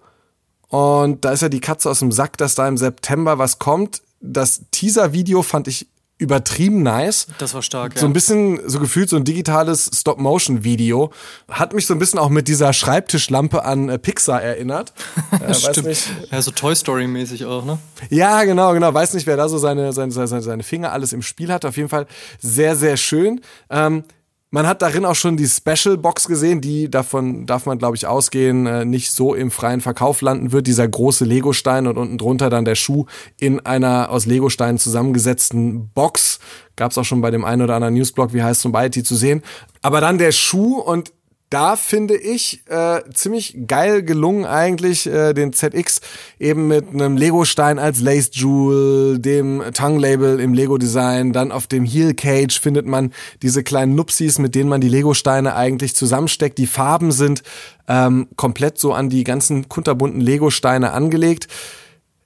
[0.73, 4.01] Und da ist ja die Katze aus dem Sack, dass da im September was kommt.
[4.23, 7.27] Das Teaser-Video fand ich übertrieben nice.
[7.37, 7.99] Das war stark, ja.
[7.99, 11.11] So ein bisschen, so gefühlt so ein digitales Stop-Motion-Video.
[11.49, 14.93] Hat mich so ein bisschen auch mit dieser Schreibtischlampe an äh, Pixar erinnert.
[15.45, 15.87] äh, Stimmt.
[15.87, 16.07] Nicht.
[16.31, 17.77] Ja, so Toy Story-mäßig auch, ne?
[18.09, 18.93] Ja, genau, genau.
[18.93, 21.65] Weiß nicht, wer da so seine, seine, seine, seine Finger alles im Spiel hat.
[21.65, 22.07] Auf jeden Fall
[22.39, 23.41] sehr, sehr schön.
[23.69, 24.05] Ähm,
[24.53, 28.05] man hat darin auch schon die Special Box gesehen, die davon darf man, glaube ich,
[28.05, 30.67] ausgehen, äh, nicht so im freien Verkauf landen wird.
[30.67, 33.07] Dieser große Legostein und unten drunter dann der Schuh
[33.39, 36.37] in einer aus Legosteinen zusammengesetzten Box.
[36.75, 39.41] Gab es auch schon bei dem einen oder anderen Newsblog, wie heißt Society zu sehen.
[39.81, 41.13] Aber dann der Schuh und
[41.53, 46.01] da finde ich äh, ziemlich geil gelungen eigentlich äh, den ZX
[46.39, 52.15] eben mit einem Lego-Stein als Lace Jewel, dem Tongue-Label im Lego-Design, dann auf dem Heel
[52.15, 53.13] Cage findet man
[53.43, 56.57] diese kleinen Nupsis, mit denen man die Lego-Steine eigentlich zusammensteckt.
[56.57, 57.43] Die Farben sind
[57.87, 61.47] ähm, komplett so an die ganzen kunterbunten Lego-Steine angelegt.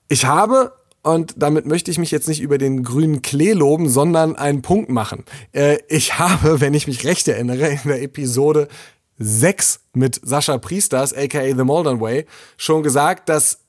[0.08, 4.36] Ich habe und damit möchte ich mich jetzt nicht über den grünen Klee loben, sondern
[4.36, 5.24] einen Punkt machen.
[5.52, 8.68] Äh, ich habe, wenn ich mich recht erinnere, in der Episode
[9.18, 12.26] 6 mit Sascha Priesters, aka The Modern Way,
[12.56, 13.60] schon gesagt, dass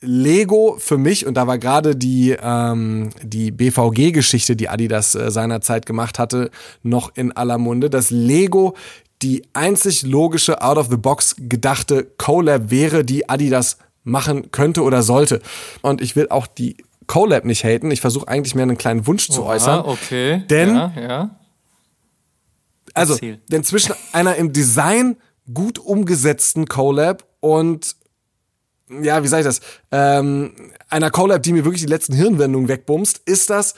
[0.00, 5.86] Lego für mich, und da war gerade die, ähm, die BVG-Geschichte, die Adidas äh, seinerzeit
[5.86, 6.50] gemacht hatte,
[6.82, 8.74] noch in aller Munde, dass Lego
[9.22, 15.40] die einzig logische Out-of-the-Box gedachte Collab wäre, die Adidas machen könnte oder sollte.
[15.80, 17.90] Und ich will auch die Collab nicht haten.
[17.90, 19.80] Ich versuche eigentlich mehr einen kleinen Wunsch zu äußern.
[19.84, 20.44] Okay.
[20.50, 21.30] Denn ja, ja.
[22.96, 23.18] Also,
[23.50, 25.16] denn zwischen einer im Design
[25.52, 27.96] gut umgesetzten Collab und
[28.88, 30.52] ja, wie sage ich das, ähm,
[30.88, 33.74] einer Collab, die mir wirklich die letzten Hirnwendungen wegbumst, ist das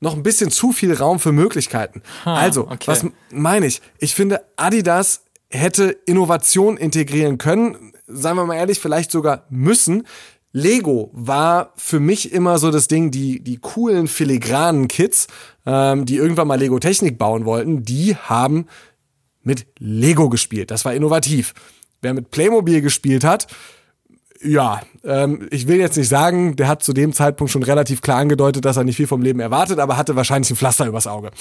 [0.00, 2.02] noch ein bisschen zu viel Raum für Möglichkeiten.
[2.24, 2.86] Ha, also, okay.
[2.86, 3.80] was meine ich?
[3.98, 10.06] Ich finde, Adidas hätte Innovation integrieren können, seien wir mal ehrlich, vielleicht sogar müssen.
[10.56, 15.26] Lego war für mich immer so das Ding, die, die coolen filigranen Kids,
[15.66, 18.66] ähm, die irgendwann mal Lego Technik bauen wollten, die haben
[19.42, 20.70] mit Lego gespielt.
[20.70, 21.54] Das war innovativ.
[22.02, 23.48] Wer mit Playmobil gespielt hat,
[24.44, 28.18] ja, ähm, ich will jetzt nicht sagen, der hat zu dem Zeitpunkt schon relativ klar
[28.18, 31.32] angedeutet, dass er nicht viel vom Leben erwartet, aber hatte wahrscheinlich ein Pflaster übers Auge.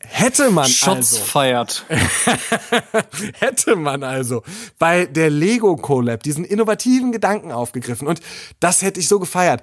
[0.00, 1.84] Hätte man Shots also, feiert.
[3.40, 4.42] hätte man also
[4.78, 8.20] bei der Lego Collab diesen innovativen Gedanken aufgegriffen und
[8.60, 9.62] das hätte ich so gefeiert.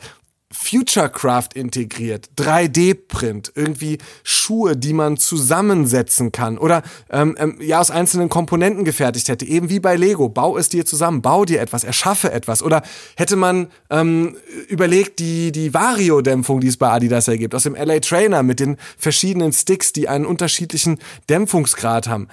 [0.55, 8.29] Futurecraft integriert, 3D-Print, irgendwie Schuhe, die man zusammensetzen kann oder ähm, ähm, ja aus einzelnen
[8.29, 10.29] Komponenten gefertigt hätte, eben wie bei Lego.
[10.29, 12.63] Bau es dir zusammen, bau dir etwas, erschaffe etwas.
[12.63, 12.81] Oder
[13.15, 14.37] hätte man ähm,
[14.67, 18.77] überlegt, die, die Vario-Dämpfung, die es bei Adidas ergibt, aus dem LA Trainer mit den
[18.97, 22.27] verschiedenen Sticks, die einen unterschiedlichen Dämpfungsgrad haben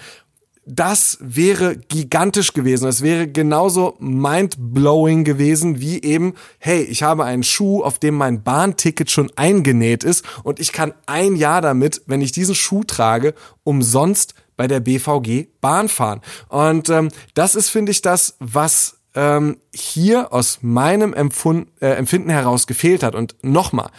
[0.64, 2.86] das wäre gigantisch gewesen.
[2.86, 8.42] Es wäre genauso mind-blowing gewesen wie eben, hey, ich habe einen Schuh, auf dem mein
[8.42, 13.34] Bahnticket schon eingenäht ist und ich kann ein Jahr damit, wenn ich diesen Schuh trage,
[13.64, 16.20] umsonst bei der BVG Bahn fahren.
[16.48, 22.30] Und ähm, das ist, finde ich, das, was ähm, hier aus meinem Empfund, äh, Empfinden
[22.30, 23.14] heraus gefehlt hat.
[23.14, 23.90] Und nochmal,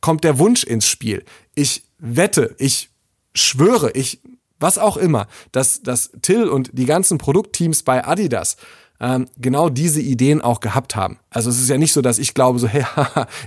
[0.00, 1.24] kommt der Wunsch ins Spiel.
[1.54, 2.90] Ich wette, ich
[3.34, 4.20] schwöre, ich
[4.60, 8.56] was auch immer, dass, dass Till und die ganzen Produktteams bei Adidas
[9.00, 11.18] ähm, genau diese Ideen auch gehabt haben.
[11.30, 12.84] Also es ist ja nicht so, dass ich glaube, so, hey,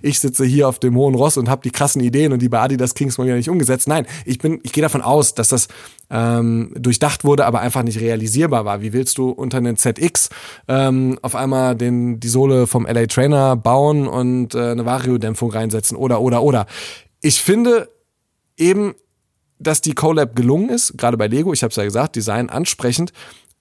[0.01, 2.59] ich sitze hier auf dem hohen Ross und habe die krassen Ideen und die bei
[2.59, 3.87] Adidas Kings mal wieder nicht umgesetzt.
[3.87, 5.67] Nein, ich bin, ich gehe davon aus, dass das
[6.09, 8.81] ähm, durchdacht wurde, aber einfach nicht realisierbar war.
[8.81, 10.29] Wie willst du unter einen ZX
[10.67, 15.95] ähm, auf einmal den, die Sohle vom LA Trainer bauen und äh, eine Vario-Dämpfung reinsetzen
[15.95, 16.65] oder, oder, oder.
[17.21, 17.89] Ich finde
[18.57, 18.95] eben,
[19.63, 23.13] dass die Collab gelungen ist, gerade bei Lego, ich habe es ja gesagt, Design ansprechend,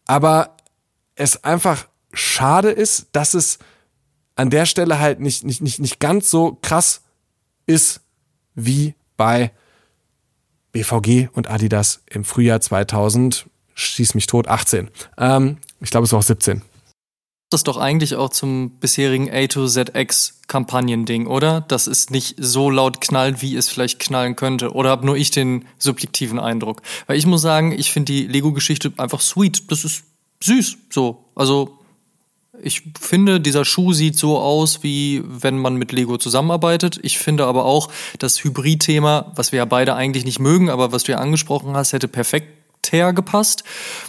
[0.07, 0.57] aber
[1.15, 3.59] es einfach schade ist, dass es
[4.35, 7.03] an der Stelle halt nicht, nicht, nicht, nicht ganz so krass
[7.67, 8.01] ist
[8.55, 9.53] wie bei
[10.73, 14.91] BVG und Adidas im Frühjahr 2000, schieß mich tot, 18.
[15.19, 16.63] Ähm, ich glaube, es war auch 17
[17.53, 21.63] das doch eigentlich auch zum bisherigen A to ZX Kampagnending, oder?
[21.63, 24.73] Das ist nicht so laut knallt, wie es vielleicht knallen könnte.
[24.73, 26.83] Oder habe nur ich den subjektiven Eindruck?
[27.07, 29.71] Weil ich muss sagen, ich finde die Lego-Geschichte einfach sweet.
[29.71, 30.05] Das ist
[30.43, 30.77] süß.
[30.91, 31.25] So.
[31.35, 31.79] Also,
[32.63, 37.01] ich finde, dieser Schuh sieht so aus, wie wenn man mit Lego zusammenarbeitet.
[37.03, 37.89] Ich finde aber auch,
[38.19, 41.93] das Hybrid-Thema, was wir ja beide eigentlich nicht mögen, aber was du ja angesprochen hast,
[41.93, 43.65] hätte perfekt gepasst,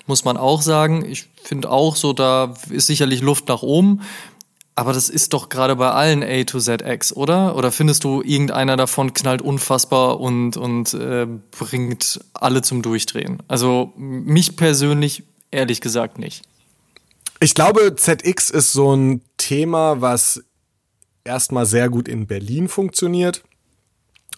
[0.08, 1.06] muss man auch sagen.
[1.06, 4.02] Ich finde auch so, da ist sicherlich Luft nach oben.
[4.76, 7.56] Aber das ist doch gerade bei allen A to ZX, oder?
[7.56, 13.44] Oder findest du, irgendeiner davon knallt unfassbar und, und äh, bringt alle zum Durchdrehen?
[13.48, 16.42] Also mich persönlich ehrlich gesagt nicht.
[17.40, 20.44] Ich glaube, ZX ist so ein Thema, was
[21.24, 23.44] erstmal sehr gut in Berlin funktioniert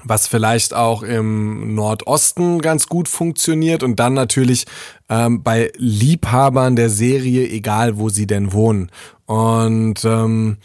[0.04, 4.66] was vielleicht auch im Nordosten ganz gut funktioniert und dann natürlich
[5.10, 8.92] ähm, bei Liebhabern der Serie, egal wo sie denn wohnen.
[9.26, 10.58] Und ähm,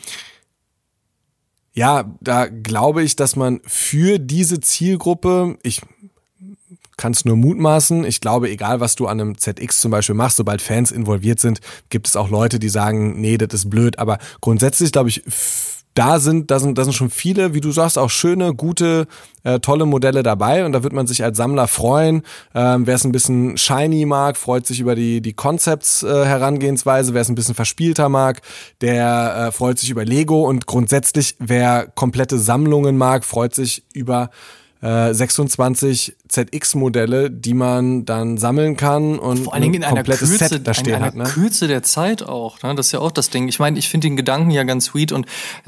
[1.73, 5.81] ja, da glaube ich, dass man für diese Zielgruppe, ich
[7.01, 8.05] kann es nur mutmaßen.
[8.05, 11.61] Ich glaube, egal was du an einem ZX zum Beispiel machst, sobald Fans involviert sind,
[11.89, 13.99] gibt es auch Leute, die sagen, nee, das ist blöd.
[13.99, 15.23] Aber grundsätzlich glaube ich,
[15.95, 19.07] da sind, da sind, da sind schon viele, wie du sagst, auch schöne, gute,
[19.43, 22.23] äh, tolle Modelle dabei und da wird man sich als Sammler freuen.
[22.55, 27.13] Ähm, wer es ein bisschen shiny mag, freut sich über die, die Concepts äh, Herangehensweise.
[27.13, 28.43] Wer es ein bisschen verspielter mag,
[28.81, 34.31] der äh, freut sich über Lego und grundsätzlich, wer komplette Sammlungen mag, freut sich über
[34.83, 40.27] äh, 26 ZX-Modelle, die man dann sammeln kann und vor allen Dingen in einer Kürze,
[40.27, 41.25] Set da stehen in einer hat, ne?
[41.25, 42.63] Kürze der Zeit auch.
[42.63, 42.75] Ne?
[42.77, 43.49] Das ist ja auch das Ding.
[43.49, 45.27] Ich meine, ich finde den Gedanken ja ganz sweet und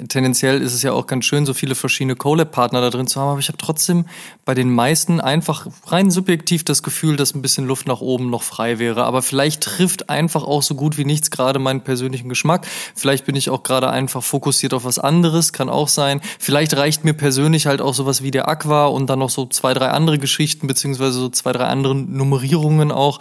[0.08, 3.30] tendenziell ist es ja auch ganz schön, so viele verschiedene Collab-Partner da drin zu haben.
[3.30, 4.06] Aber ich habe trotzdem
[4.44, 8.44] bei den meisten einfach rein subjektiv das Gefühl, dass ein bisschen Luft nach oben noch
[8.44, 9.04] frei wäre.
[9.04, 12.68] Aber vielleicht trifft einfach auch so gut wie nichts gerade meinen persönlichen Geschmack.
[12.94, 16.20] Vielleicht bin ich auch gerade einfach fokussiert auf was anderes, kann auch sein.
[16.38, 19.74] Vielleicht reicht mir persönlich halt auch sowas wie der Aqua und dann noch so zwei,
[19.74, 23.20] drei andere Geschichten Geschichten, beziehungsweise so zwei, drei andere Nummerierungen auch.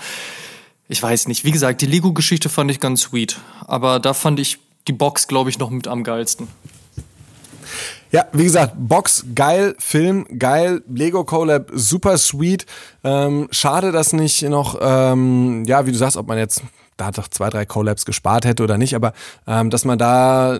[0.87, 1.45] Ich weiß nicht.
[1.45, 3.39] Wie gesagt, die Lego-Geschichte fand ich ganz sweet.
[3.65, 6.47] Aber da fand ich die Box, glaube ich, noch mit am geilsten.
[8.11, 12.65] Ja, wie gesagt, Box geil, Film geil, Lego Collab super sweet.
[13.05, 16.61] Ähm, schade, dass nicht noch, ähm, ja, wie du sagst, ob man jetzt
[16.97, 19.13] da doch zwei, drei Collabs gespart hätte oder nicht, aber
[19.47, 20.59] ähm, dass man da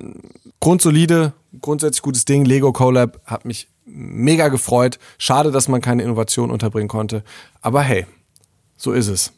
[0.62, 5.00] grundsolide, grundsätzlich gutes Ding, Lego Collab hat mich mega gefreut.
[5.18, 7.24] Schade, dass man keine Innovation unterbringen konnte,
[7.62, 8.06] aber hey,
[8.78, 9.34] so ist es.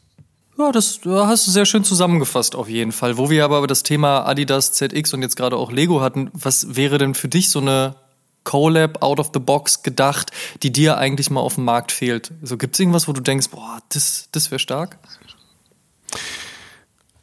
[0.56, 3.18] Ja, das hast du sehr schön zusammengefasst auf jeden Fall.
[3.18, 6.98] Wo wir aber das Thema Adidas ZX und jetzt gerade auch Lego hatten, was wäre
[6.98, 7.96] denn für dich so eine
[8.44, 10.30] Collab out of the box gedacht,
[10.62, 12.32] die dir eigentlich mal auf dem Markt fehlt?
[12.42, 14.98] So gibt es irgendwas, wo du denkst, boah, das, das wäre stark?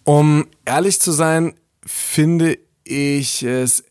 [0.04, 1.54] Um ehrlich zu sein,
[1.86, 3.86] finde ich es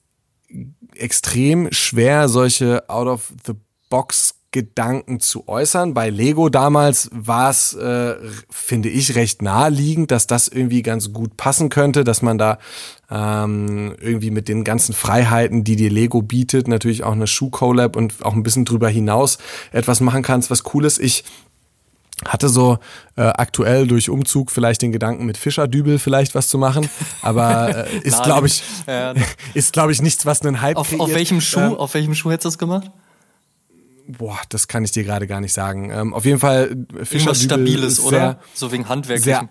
[1.01, 3.55] extrem schwer, solche out of the
[3.89, 5.95] box Gedanken zu äußern.
[5.95, 8.17] Bei Lego damals war es, äh,
[8.49, 12.59] finde ich, recht naheliegend, dass das irgendwie ganz gut passen könnte, dass man da
[13.11, 18.25] ähm, irgendwie mit den ganzen Freiheiten, die dir Lego bietet, natürlich auch eine Schuh-Collab und
[18.25, 19.39] auch ein bisschen drüber hinaus
[19.71, 20.99] etwas machen kannst, was cool ist.
[20.99, 21.23] Ich
[22.27, 22.79] hatte so
[23.17, 26.89] äh, aktuell durch Umzug vielleicht den Gedanken mit Fischerdübel vielleicht was zu machen,
[27.23, 29.15] aber äh, ist glaube ich ja,
[29.55, 31.03] ist glaube ich nichts, was einen Hype auf, kreiert.
[31.03, 31.61] Auf welchem Schuh?
[31.61, 32.91] Ähm, auf welchem Schuh hättest du das gemacht?
[34.07, 35.91] Boah, das kann ich dir gerade gar nicht sagen.
[35.91, 38.41] Ähm, auf jeden Fall Fischerdübel Stabiles, sehr, oder?
[38.55, 39.49] So wegen Handwerklichem.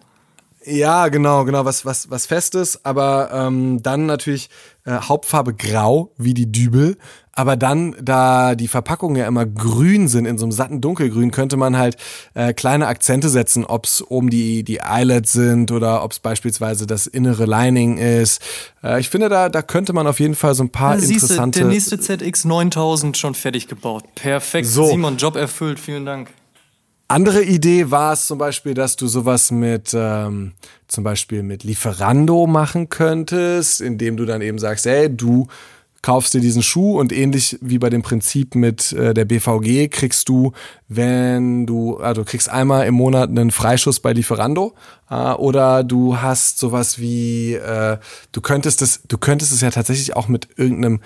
[0.66, 4.50] Ja, genau, genau, was, was, was Festes, aber ähm, dann natürlich
[4.84, 6.98] äh, Hauptfarbe grau, wie die Dübel.
[7.39, 11.56] Aber dann, da die Verpackungen ja immer grün sind, in so einem satten Dunkelgrün, könnte
[11.56, 11.95] man halt
[12.34, 17.45] äh, kleine Akzente setzen, ob's oben die, die Eyelets sind oder ob's beispielsweise das innere
[17.45, 18.41] Lining ist.
[18.84, 21.60] Äh, ich finde, da, da könnte man auf jeden Fall so ein paar ja, interessante...
[21.60, 24.04] Du, der nächste ZX 9000 schon fertig gebaut.
[24.15, 24.67] Perfekt.
[24.67, 24.88] So.
[24.88, 25.80] Simon, Job erfüllt.
[25.80, 26.32] Vielen Dank.
[27.08, 30.52] Andere Idee war es zum Beispiel, dass du sowas mit ähm,
[30.89, 35.47] zum Beispiel mit Lieferando machen könntest, indem du dann eben sagst, hey, du
[36.02, 40.30] kaufst dir diesen Schuh und ähnlich wie bei dem Prinzip mit äh, der BVG kriegst
[40.30, 40.54] du,
[40.88, 44.74] wenn du, also kriegst einmal im Monat einen Freischuss bei Lieferando
[45.10, 47.98] äh, oder du hast sowas wie, äh,
[48.32, 51.02] du könntest es, du könntest es ja tatsächlich auch mit irgendeinem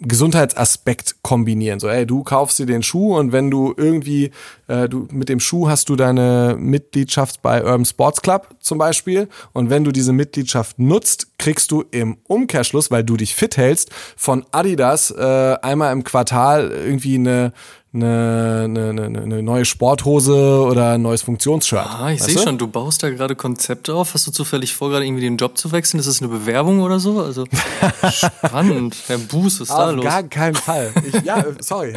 [0.00, 1.80] Gesundheitsaspekt kombinieren.
[1.80, 4.30] So, ey, du kaufst dir den Schuh und wenn du irgendwie,
[4.68, 9.28] äh, du mit dem Schuh hast du deine Mitgliedschaft bei Urban Sports Club zum Beispiel
[9.52, 13.90] und wenn du diese Mitgliedschaft nutzt, kriegst du im Umkehrschluss, weil du dich fit hältst,
[14.16, 17.52] von Adidas äh, einmal im Quartal irgendwie eine
[17.94, 21.86] eine, eine, eine neue Sporthose oder ein neues Funktionsshirt.
[21.86, 24.12] Ah, ich sehe schon, du baust da gerade Konzepte auf.
[24.12, 25.98] Hast du zufällig vor, gerade irgendwie den Job zu wechseln?
[25.98, 27.20] Ist das eine Bewerbung oder so?
[27.20, 27.46] Also
[28.10, 28.96] spannend.
[29.06, 30.04] Herr Buß, was ist da los?
[30.04, 30.92] Auf gar keinen Fall.
[31.06, 31.94] Ich, ja, sorry.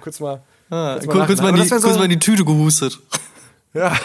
[0.00, 0.40] kurz mal.
[0.70, 2.98] Ah, kurz, mal kurz, mal die, so kurz mal in die Tüte gehustet.
[3.72, 3.96] Ja,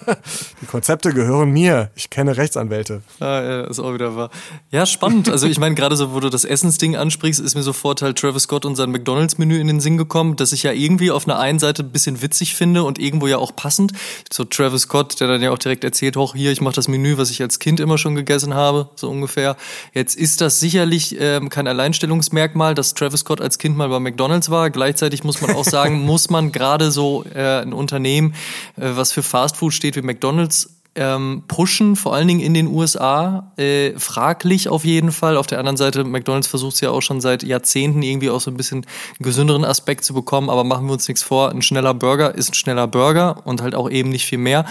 [0.60, 1.90] die Konzepte gehören mir.
[1.94, 3.00] Ich kenne Rechtsanwälte.
[3.20, 4.28] Ah, ja, ist auch wieder wahr.
[4.70, 5.30] Ja, spannend.
[5.30, 8.42] Also ich meine, gerade so, wo du das Essensding ansprichst, ist mir sofort halt Travis
[8.42, 11.58] Scott und sein McDonalds-Menü in den Sinn gekommen, das ich ja irgendwie auf einer einen
[11.58, 13.92] Seite ein bisschen witzig finde und irgendwo ja auch passend.
[14.30, 17.16] So Travis Scott, der dann ja auch direkt erzählt, hoch hier, ich mache das Menü,
[17.16, 19.56] was ich als Kind immer schon gegessen habe, so ungefähr.
[19.94, 24.50] Jetzt ist das sicherlich ähm, kein Alleinstellungsmerkmal, dass Travis Scott als Kind mal bei McDonalds
[24.50, 24.68] war.
[24.68, 28.34] Gleichzeitig muss man auch sagen, muss man gerade so äh, ein Unternehmen
[28.76, 33.52] äh, was für Fastfood steht wie McDonald's, ähm, pushen, vor allen Dingen in den USA.
[33.56, 35.36] Äh, fraglich auf jeden Fall.
[35.36, 38.50] Auf der anderen Seite, McDonalds versucht es ja auch schon seit Jahrzehnten irgendwie auch so
[38.50, 41.94] ein bisschen einen gesünderen Aspekt zu bekommen, aber machen wir uns nichts vor, ein schneller
[41.94, 44.66] Burger ist ein schneller Burger und halt auch eben nicht viel mehr.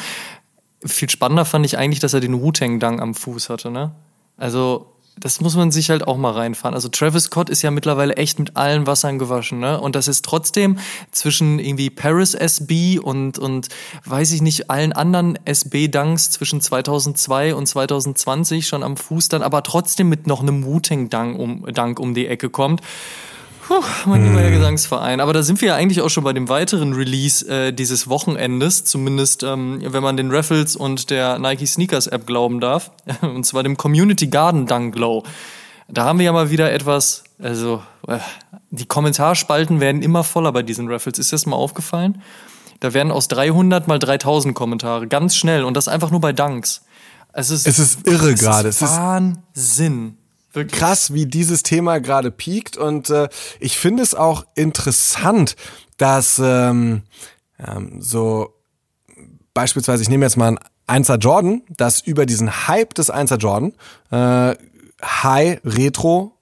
[0.85, 3.91] Viel spannender fand ich eigentlich, dass er den Wu-Tang-Dang am Fuß hatte, ne?
[4.35, 6.73] Also das muss man sich halt auch mal reinfahren.
[6.73, 9.79] Also Travis Scott ist ja mittlerweile echt mit allen Wassern gewaschen, ne?
[9.79, 10.77] Und das ist trotzdem
[11.11, 13.69] zwischen irgendwie Paris SB und, und
[14.05, 19.63] weiß ich nicht, allen anderen SB-Dunks zwischen 2002 und 2020 schon am Fuß dann, aber
[19.63, 22.81] trotzdem mit noch einem Wu-Tang-Dunk um, Dunk um die Ecke kommt.
[23.67, 24.51] Puh, mein lieber hm.
[24.51, 25.19] Gesangsverein.
[25.19, 28.85] Aber da sind wir ja eigentlich auch schon bei dem weiteren Release äh, dieses Wochenendes,
[28.85, 32.91] zumindest ähm, wenn man den Raffles und der Nike Sneakers App glauben darf.
[33.21, 35.23] und zwar dem Community Garden Dunk Glow.
[35.89, 38.19] Da haben wir ja mal wieder etwas, also äh,
[38.69, 41.19] die Kommentarspalten werden immer voller bei diesen Raffles.
[41.19, 42.21] Ist das mal aufgefallen?
[42.79, 46.83] Da werden aus 300 mal 3000 Kommentare, ganz schnell und das einfach nur bei Dunks.
[47.33, 48.69] Es ist, es ist irre gerade.
[48.79, 50.17] Wahnsinn.
[50.57, 50.79] Wirklich?
[50.79, 52.77] krass, wie dieses Thema gerade piekt.
[52.77, 55.55] Und äh, ich finde es auch interessant,
[55.97, 57.03] dass ähm,
[57.65, 58.53] ähm, so
[59.53, 63.73] beispielsweise, ich nehme jetzt mal ein 1er Jordan, dass über diesen Hype des 1er Jordan,
[64.11, 64.55] äh,
[65.03, 66.33] High Retro,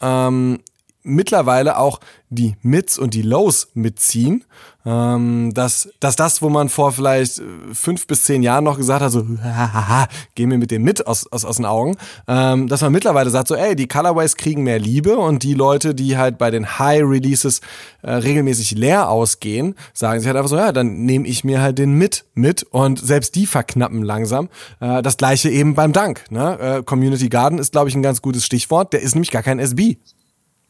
[0.00, 0.60] ähm,
[1.02, 4.44] mittlerweile auch die Mids und die Lows mitziehen.
[4.84, 7.42] Ähm, dass, dass das, wo man vor vielleicht äh,
[7.72, 11.30] fünf bis zehn Jahren noch gesagt hat, so, hahaha, geh mir mit dem mit aus,
[11.30, 11.96] aus, aus den Augen,
[12.26, 15.94] ähm, dass man mittlerweile sagt, so, ey, die Colorways kriegen mehr Liebe und die Leute,
[15.94, 17.60] die halt bei den High Releases
[18.02, 21.78] äh, regelmäßig leer ausgehen, sagen sich halt einfach so, ja, dann nehme ich mir halt
[21.78, 24.48] den mit mit und selbst die verknappen langsam.
[24.80, 26.24] Äh, das gleiche eben beim Dank.
[26.30, 26.58] Ne?
[26.58, 28.92] Äh, Community Garden ist, glaube ich, ein ganz gutes Stichwort.
[28.92, 29.98] Der ist nämlich gar kein SB.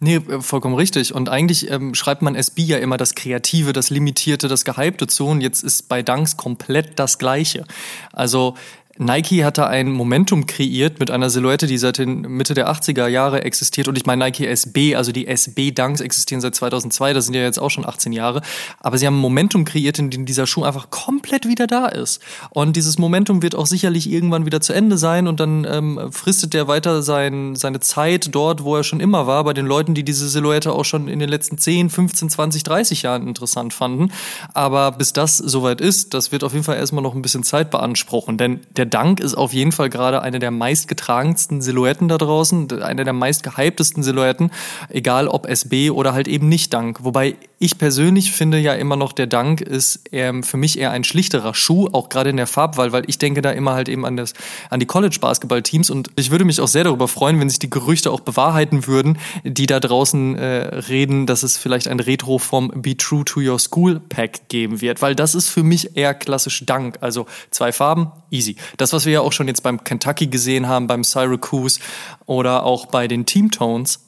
[0.02, 1.14] Nee, äh, vollkommen richtig.
[1.14, 5.28] Und eigentlich ähm, schreibt man SB ja immer das Kreative, das Limitierte, das Gehypte zu.
[5.28, 7.64] Und jetzt ist bei Dunks komplett das Gleiche.
[8.12, 8.56] Also
[9.04, 13.06] Nike hat da ein Momentum kreiert mit einer Silhouette, die seit den Mitte der 80er
[13.06, 13.88] Jahre existiert.
[13.88, 17.58] Und ich meine Nike SB, also die SB-Dunks existieren seit 2002, das sind ja jetzt
[17.58, 18.42] auch schon 18 Jahre.
[18.80, 22.20] Aber sie haben ein Momentum kreiert, in dem dieser Schuh einfach komplett wieder da ist.
[22.50, 26.54] Und dieses Momentum wird auch sicherlich irgendwann wieder zu Ende sein und dann ähm, fristet
[26.54, 30.04] der weiter sein, seine Zeit dort, wo er schon immer war, bei den Leuten, die
[30.04, 34.12] diese Silhouette auch schon in den letzten 10, 15, 20, 30 Jahren interessant fanden.
[34.54, 37.70] Aber bis das soweit ist, das wird auf jeden Fall erstmal noch ein bisschen Zeit
[37.70, 42.82] beanspruchen, denn der Dank ist auf jeden Fall gerade eine der meistgetragensten Silhouetten da draußen,
[42.82, 44.50] eine der meistgehyptesten Silhouetten,
[44.88, 47.04] egal ob SB oder halt eben nicht Dank.
[47.04, 51.04] Wobei ich persönlich finde ja immer noch, der Dank ist ähm, für mich eher ein
[51.04, 54.16] schlichterer Schuh, auch gerade in der Farbwahl, weil ich denke da immer halt eben an,
[54.16, 54.34] das,
[54.68, 58.10] an die College-Basketball-Teams und ich würde mich auch sehr darüber freuen, wenn sich die Gerüchte
[58.10, 60.44] auch bewahrheiten würden, die da draußen äh,
[60.88, 65.00] reden, dass es vielleicht ein Retro vom Be True to Your School Pack geben wird,
[65.00, 66.98] weil das ist für mich eher klassisch Dank.
[67.00, 68.56] Also zwei Farben, easy.
[68.76, 71.80] Das, was wir ja auch schon jetzt beim Kentucky gesehen haben, beim Syracuse
[72.26, 74.06] oder auch bei den Team Tones.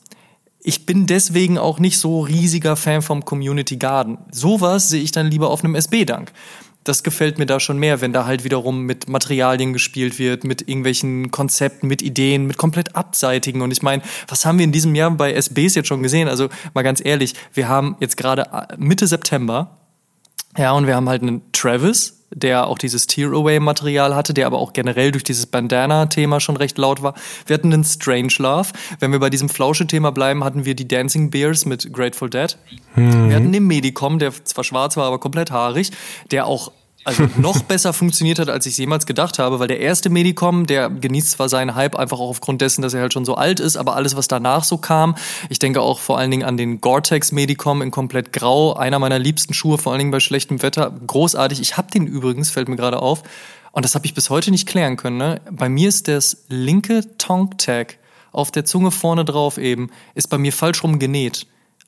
[0.60, 4.18] Ich bin deswegen auch nicht so riesiger Fan vom Community Garden.
[4.30, 6.32] Sowas sehe ich dann lieber auf einem SB-Dank.
[6.84, 10.68] Das gefällt mir da schon mehr, wenn da halt wiederum mit Materialien gespielt wird, mit
[10.68, 13.62] irgendwelchen Konzepten, mit Ideen, mit komplett abseitigen.
[13.62, 16.28] Und ich meine, was haben wir in diesem Jahr bei SBs jetzt schon gesehen?
[16.28, 19.78] Also mal ganz ehrlich, wir haben jetzt gerade äh, Mitte September,
[20.56, 24.72] ja, und wir haben halt einen Travis, der auch dieses Tear-Away-Material hatte, der aber auch
[24.72, 27.14] generell durch dieses Bandana-Thema schon recht laut war.
[27.46, 28.68] Wir hatten einen Strange Love.
[28.98, 32.56] Wenn wir bei diesem Flausche-Thema bleiben, hatten wir die Dancing Bears mit Grateful Dead.
[32.96, 33.28] Mhm.
[33.28, 35.90] Wir hatten den Medicom, der zwar schwarz war, aber komplett haarig,
[36.30, 36.72] der auch
[37.04, 40.90] also noch besser funktioniert hat, als ich jemals gedacht habe, weil der erste Medicom, der
[40.90, 43.76] genießt zwar seinen Hype einfach auch aufgrund dessen, dass er halt schon so alt ist,
[43.76, 45.14] aber alles, was danach so kam,
[45.48, 49.18] ich denke auch vor allen Dingen an den Gore-Tex Medicom in komplett grau, einer meiner
[49.18, 51.60] liebsten Schuhe, vor allen Dingen bei schlechtem Wetter, großartig.
[51.60, 53.22] Ich habe den übrigens, fällt mir gerade auf,
[53.72, 55.16] und das habe ich bis heute nicht klären können.
[55.16, 55.40] Ne?
[55.50, 57.98] Bei mir ist das linke Tongue Tag
[58.30, 61.46] auf der Zunge vorne drauf eben, ist bei mir falsch rum genäht.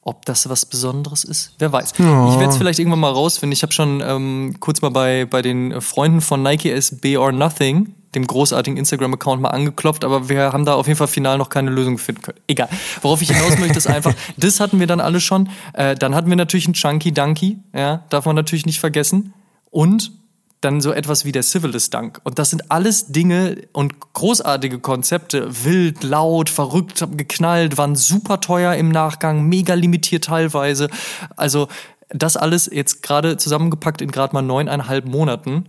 [0.08, 1.94] Ob das was Besonderes ist, wer weiß.
[1.98, 2.28] Ja.
[2.28, 3.52] Ich werde es vielleicht irgendwann mal rausfinden.
[3.52, 7.92] Ich habe schon ähm, kurz mal bei, bei den Freunden von Nike SB or Nothing,
[8.14, 11.72] dem großartigen Instagram-Account, mal angeklopft, aber wir haben da auf jeden Fall final noch keine
[11.72, 12.38] Lösung finden können.
[12.46, 12.68] Egal.
[13.02, 15.48] Worauf ich hinaus möchte, ist einfach, das hatten wir dann alle schon.
[15.72, 19.34] Äh, dann hatten wir natürlich einen Chunky Dunky, ja, darf man natürlich nicht vergessen.
[19.72, 20.12] Und
[20.60, 22.20] dann so etwas wie der Civilist Dunk.
[22.24, 25.64] Und das sind alles Dinge und großartige Konzepte.
[25.64, 30.88] Wild, laut, verrückt, geknallt, waren super teuer im Nachgang, mega limitiert teilweise.
[31.36, 31.68] Also
[32.08, 35.66] das alles jetzt gerade zusammengepackt in gerade mal neuneinhalb Monaten.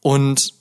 [0.00, 0.54] Und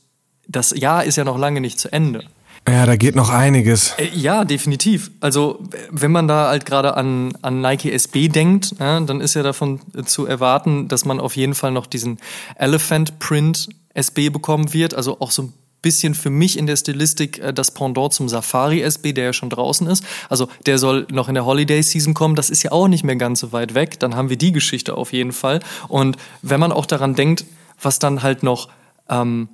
[0.47, 2.25] das Jahr ist ja noch lange nicht zu Ende.
[2.67, 3.95] Ja, da geht noch einiges.
[3.97, 5.11] Äh, ja, definitiv.
[5.21, 9.43] Also, wenn man da halt gerade an, an Nike SB denkt, ja, dann ist ja
[9.43, 12.19] davon zu erwarten, dass man auf jeden Fall noch diesen
[12.55, 14.93] Elephant Print SB bekommen wird.
[14.93, 18.81] Also auch so ein bisschen für mich in der Stilistik äh, das Pendant zum Safari
[18.81, 20.03] SB, der ja schon draußen ist.
[20.29, 22.35] Also der soll noch in der Holiday Season kommen.
[22.35, 23.99] Das ist ja auch nicht mehr ganz so weit weg.
[23.99, 25.59] Dann haben wir die Geschichte auf jeden Fall.
[25.87, 27.45] Und wenn man auch daran denkt,
[27.81, 28.69] was dann halt noch
[29.09, 29.49] ähm,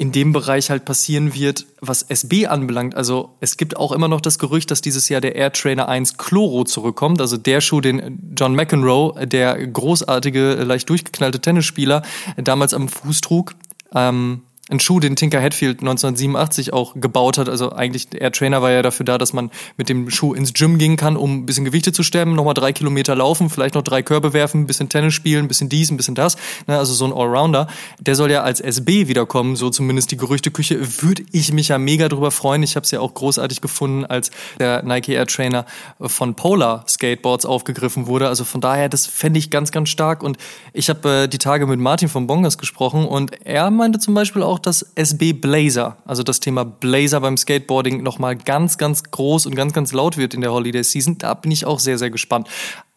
[0.00, 2.94] in dem Bereich halt passieren wird, was SB anbelangt.
[2.94, 6.16] Also es gibt auch immer noch das Gerücht, dass dieses Jahr der Air Trainer 1
[6.16, 7.20] Chloro zurückkommt.
[7.20, 12.00] Also der Schuh, den John McEnroe, der großartige, leicht durchgeknallte Tennisspieler,
[12.38, 13.54] damals am Fuß trug.
[13.94, 14.40] Ähm,
[14.70, 17.48] ein Schuh, den Tinker Hatfield 1987 auch gebaut hat.
[17.48, 20.78] Also eigentlich, der Trainer war ja dafür da, dass man mit dem Schuh ins Gym
[20.78, 24.02] gehen kann, um ein bisschen Gewichte zu stemmen, nochmal drei Kilometer laufen, vielleicht noch drei
[24.02, 26.36] Körbe werfen, ein bisschen Tennis spielen, ein bisschen dies, ein bisschen das.
[26.66, 27.66] Ne, also so ein Allrounder.
[27.98, 31.02] Der soll ja als SB wiederkommen, so zumindest die Gerüchteküche.
[31.02, 32.62] Würde ich mich ja mega drüber freuen.
[32.62, 35.66] Ich habe es ja auch großartig gefunden, als der Nike Air Trainer
[36.00, 38.28] von Polar Skateboards aufgegriffen wurde.
[38.28, 40.22] Also von daher, das fände ich ganz, ganz stark.
[40.22, 40.38] Und
[40.72, 44.42] ich habe äh, die Tage mit Martin von Bongers gesprochen und er meinte zum Beispiel
[44.42, 49.54] auch, das SB Blazer, also das Thema Blazer beim Skateboarding nochmal ganz, ganz groß und
[49.54, 51.18] ganz, ganz laut wird in der Holiday Season.
[51.18, 52.48] Da bin ich auch sehr, sehr gespannt.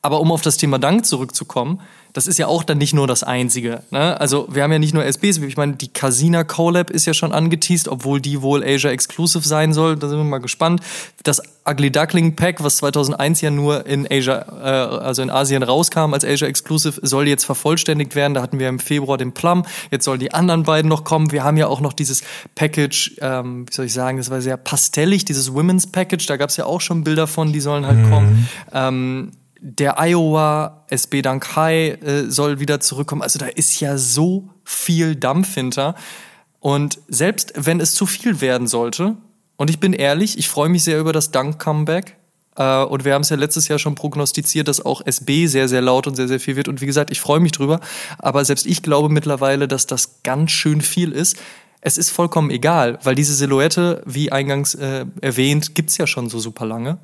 [0.01, 1.79] Aber um auf das Thema Dank zurückzukommen,
[2.13, 3.81] das ist ja auch dann nicht nur das Einzige.
[3.89, 4.19] Ne?
[4.19, 7.33] Also wir haben ja nicht nur SBs, ich meine, die Casina Collab ist ja schon
[7.33, 9.95] angeteased, obwohl die wohl Asia Exclusive sein soll.
[9.95, 10.81] Da sind wir mal gespannt.
[11.23, 16.13] Das Ugly Duckling Pack, was 2001 ja nur in Asia, äh, also in Asien rauskam
[16.13, 18.35] als Asia Exclusive, soll jetzt vervollständigt werden.
[18.35, 19.65] Da hatten wir im Februar den Plum.
[19.89, 21.31] Jetzt sollen die anderen beiden noch kommen.
[21.31, 22.21] Wir haben ja auch noch dieses
[22.53, 26.27] Package, ähm, wie soll ich sagen, das war sehr pastellig, dieses Women's Package.
[26.27, 28.09] Da gab es ja auch schon Bilder von, die sollen halt mhm.
[28.11, 28.49] kommen.
[28.71, 29.31] Ähm,
[29.65, 33.21] der Iowa SB Dank High äh, soll wieder zurückkommen.
[33.21, 35.95] Also da ist ja so viel Dampf hinter.
[36.59, 39.15] Und selbst wenn es zu viel werden sollte,
[39.55, 42.17] und ich bin ehrlich, ich freue mich sehr über das Dank-Comeback.
[42.57, 45.81] Äh, und wir haben es ja letztes Jahr schon prognostiziert, dass auch SB sehr, sehr
[45.81, 46.67] laut und sehr, sehr viel wird.
[46.67, 47.79] Und wie gesagt, ich freue mich drüber.
[48.17, 51.37] Aber selbst ich glaube mittlerweile, dass das ganz schön viel ist.
[51.79, 56.39] Es ist vollkommen egal, weil diese Silhouette, wie eingangs äh, erwähnt, es ja schon so
[56.39, 56.97] super lange.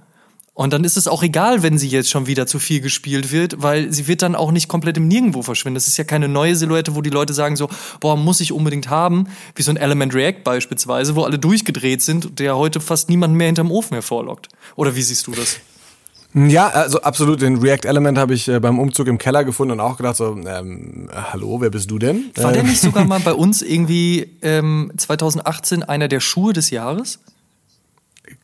[0.53, 3.61] Und dann ist es auch egal, wenn sie jetzt schon wieder zu viel gespielt wird,
[3.61, 5.75] weil sie wird dann auch nicht komplett im Nirgendwo verschwinden.
[5.75, 7.69] Das ist ja keine neue Silhouette, wo die Leute sagen so,
[7.99, 12.39] boah, muss ich unbedingt haben, wie so ein Element React beispielsweise, wo alle durchgedreht sind
[12.39, 14.49] der heute fast niemand mehr hinterm Ofen hervorlockt.
[14.75, 15.57] Oder wie siehst du das?
[16.33, 17.41] Ja, also absolut.
[17.41, 20.37] Den React Element habe ich äh, beim Umzug im Keller gefunden und auch gedacht so,
[20.37, 22.31] ähm, hallo, wer bist du denn?
[22.35, 27.19] War der nicht sogar mal bei uns irgendwie ähm, 2018 einer der Schuhe des Jahres?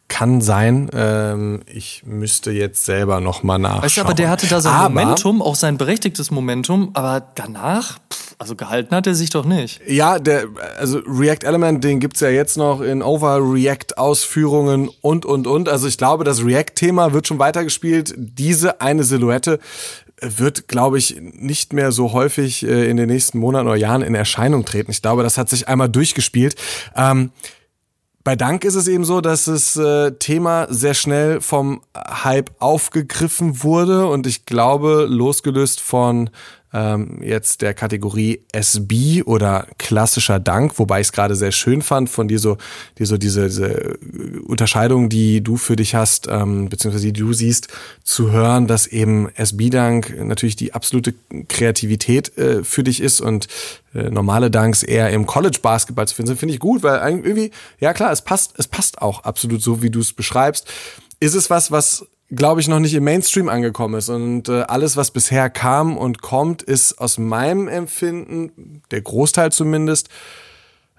[0.07, 0.89] Kann sein.
[0.93, 3.83] Ähm, ich müsste jetzt selber noch mal nachschauen.
[3.83, 7.97] Weißt du, aber der hatte da sein aber, Momentum, auch sein berechtigtes Momentum, aber danach,
[8.37, 9.81] also gehalten hat er sich doch nicht.
[9.87, 10.45] Ja, der,
[10.77, 15.69] also React Element, den gibt's ja jetzt noch in Over-React-Ausführungen und, und, und.
[15.69, 18.13] Also ich glaube, das React-Thema wird schon weitergespielt.
[18.15, 19.59] Diese eine Silhouette
[20.21, 24.15] wird, glaube ich, nicht mehr so häufig äh, in den nächsten Monaten oder Jahren in
[24.15, 24.91] Erscheinung treten.
[24.91, 26.55] Ich glaube, das hat sich einmal durchgespielt.
[26.95, 27.31] Ähm,
[28.25, 33.61] bei Dank ist es eben so, dass das äh, Thema sehr schnell vom Hype aufgegriffen
[33.63, 36.31] wurde und ich glaube, losgelöst von
[36.75, 42.09] ähm, jetzt der Kategorie SB oder klassischer Dank, wobei ich es gerade sehr schön fand
[42.09, 42.57] von dir so,
[42.99, 43.97] dir so diese, diese
[44.45, 47.69] Unterscheidung, die du für dich hast, ähm, beziehungsweise die du siehst,
[48.03, 51.13] zu hören, dass eben SB-Dank natürlich die absolute
[51.47, 53.47] Kreativität äh, für dich ist und
[53.93, 57.93] äh, normale Danks eher im College-Basketball zu finden sind, finde ich gut, weil irgendwie, ja
[57.93, 60.67] klar, es passt, es passt auch absolut so, wie du es beschreibst.
[61.21, 64.09] Ist es was, was glaube ich, noch nicht im Mainstream angekommen ist.
[64.09, 70.09] Und äh, alles, was bisher kam und kommt, ist aus meinem Empfinden, der Großteil zumindest,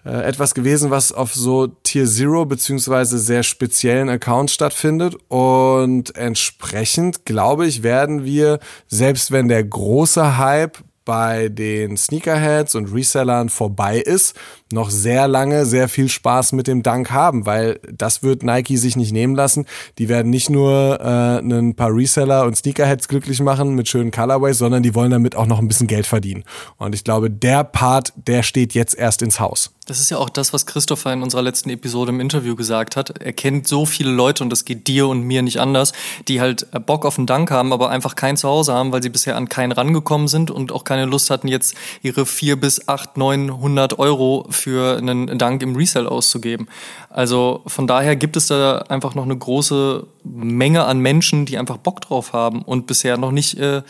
[0.04, 5.16] äh, etwas gewesen, was auf so Tier Zero beziehungsweise sehr speziellen Accounts stattfindet.
[5.28, 12.92] Und entsprechend, glaube ich, werden wir, selbst wenn der große Hype bei den Sneakerheads und
[12.92, 14.34] Resellern vorbei ist,
[14.72, 18.96] noch sehr lange sehr viel Spaß mit dem Dank haben, weil das wird Nike sich
[18.96, 19.64] nicht nehmen lassen.
[19.98, 24.58] Die werden nicht nur äh, ein paar Reseller und Sneakerheads glücklich machen mit schönen Colorways,
[24.58, 26.44] sondern die wollen damit auch noch ein bisschen Geld verdienen.
[26.76, 29.70] Und ich glaube, der Part, der steht jetzt erst ins Haus.
[29.86, 33.22] Das ist ja auch das, was Christopher in unserer letzten Episode im Interview gesagt hat.
[33.22, 35.92] Er kennt so viele Leute und das geht dir und mir nicht anders,
[36.26, 39.36] die halt Bock auf einen Dank haben, aber einfach kein Zuhause haben, weil sie bisher
[39.36, 43.98] an keinen rangekommen sind und auch keine Lust hatten, jetzt ihre vier bis acht, neunhundert
[43.98, 46.68] Euro für einen Dank im Resell auszugeben.
[47.10, 51.76] Also von daher gibt es da einfach noch eine große Menge an Menschen, die einfach
[51.76, 53.82] Bock drauf haben und bisher noch nicht äh,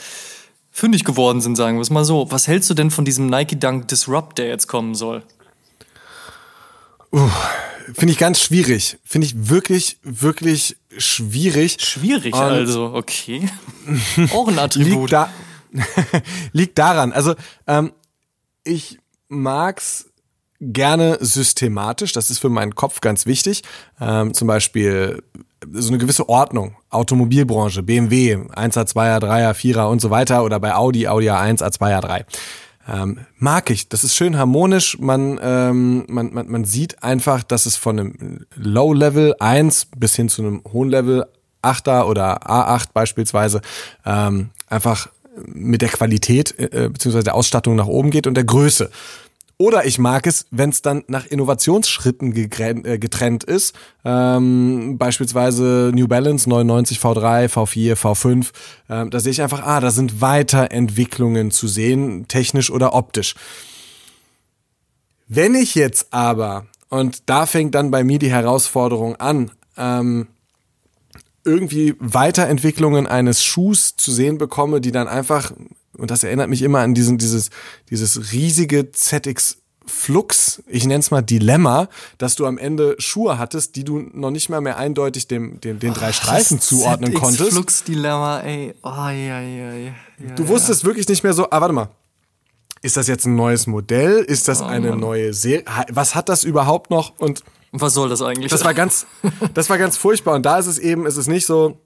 [0.72, 2.30] fündig geworden sind, sagen wir es mal so.
[2.30, 5.22] Was hältst du denn von diesem Nike Dunk Disrupt, der jetzt kommen soll?
[7.12, 7.30] Uh,
[7.94, 8.98] Finde ich ganz schwierig.
[9.04, 11.76] Finde ich wirklich, wirklich schwierig.
[11.80, 13.48] Schwierig Und also, okay.
[14.34, 15.02] Auch ein Attribut.
[15.02, 15.30] Liegt, da
[16.52, 17.12] liegt daran.
[17.12, 17.34] Also,
[17.66, 17.92] ähm,
[18.64, 18.98] ich
[19.28, 20.06] mag's
[20.60, 22.12] gerne systematisch.
[22.12, 23.62] Das ist für meinen Kopf ganz wichtig.
[24.00, 25.22] Ähm, zum Beispiel
[25.72, 26.76] so eine gewisse Ordnung.
[26.90, 30.44] Automobilbranche, BMW, 1er, 2er, 3er, 4er und so weiter.
[30.44, 32.24] Oder bei Audi, Audi A1, A2, A3.
[32.88, 33.88] Ähm, mag ich.
[33.88, 34.98] Das ist schön harmonisch.
[34.98, 40.28] Man, ähm, man, man, man sieht einfach, dass es von einem Low-Level 1 bis hin
[40.28, 41.26] zu einem hohen Level
[41.62, 43.60] 8er oder A8 beispielsweise
[44.04, 45.08] ähm, einfach
[45.44, 48.90] mit der Qualität äh, beziehungsweise der Ausstattung nach oben geht und der Größe.
[49.58, 53.74] Oder ich mag es, wenn es dann nach Innovationsschritten äh, getrennt ist.
[54.04, 58.48] Ähm, beispielsweise New Balance 99 V3, V4, V5.
[58.90, 63.34] Ähm, da sehe ich einfach, ah, da sind Weiterentwicklungen zu sehen, technisch oder optisch.
[65.26, 70.28] Wenn ich jetzt aber, und da fängt dann bei mir die Herausforderung an, ähm,
[71.46, 75.52] irgendwie Weiterentwicklungen eines Schuhs zu sehen bekomme, die dann einfach
[75.98, 77.50] und das erinnert mich immer an diesen, dieses,
[77.90, 81.88] dieses riesige ZX Flux, ich nenne es mal Dilemma,
[82.18, 85.78] dass du am Ende Schuhe hattest, die du noch nicht mal mehr eindeutig dem, dem,
[85.78, 87.52] den drei Streifen zuordnen ZX konntest.
[87.52, 88.74] Flux-Dilemma, ey.
[88.82, 89.92] Oh, ja, ja, ja.
[90.34, 91.88] Du wusstest wirklich nicht mehr so, ah, warte mal.
[92.82, 94.18] Ist das jetzt ein neues Modell?
[94.18, 95.64] Ist das eine neue Serie?
[95.90, 97.18] Was hat das überhaupt noch?
[97.18, 97.42] Und
[97.72, 98.50] Und was soll das eigentlich?
[98.50, 99.06] das war ganz,
[99.54, 100.34] das war ganz furchtbar.
[100.34, 101.80] Und da ist es eben, ist es nicht so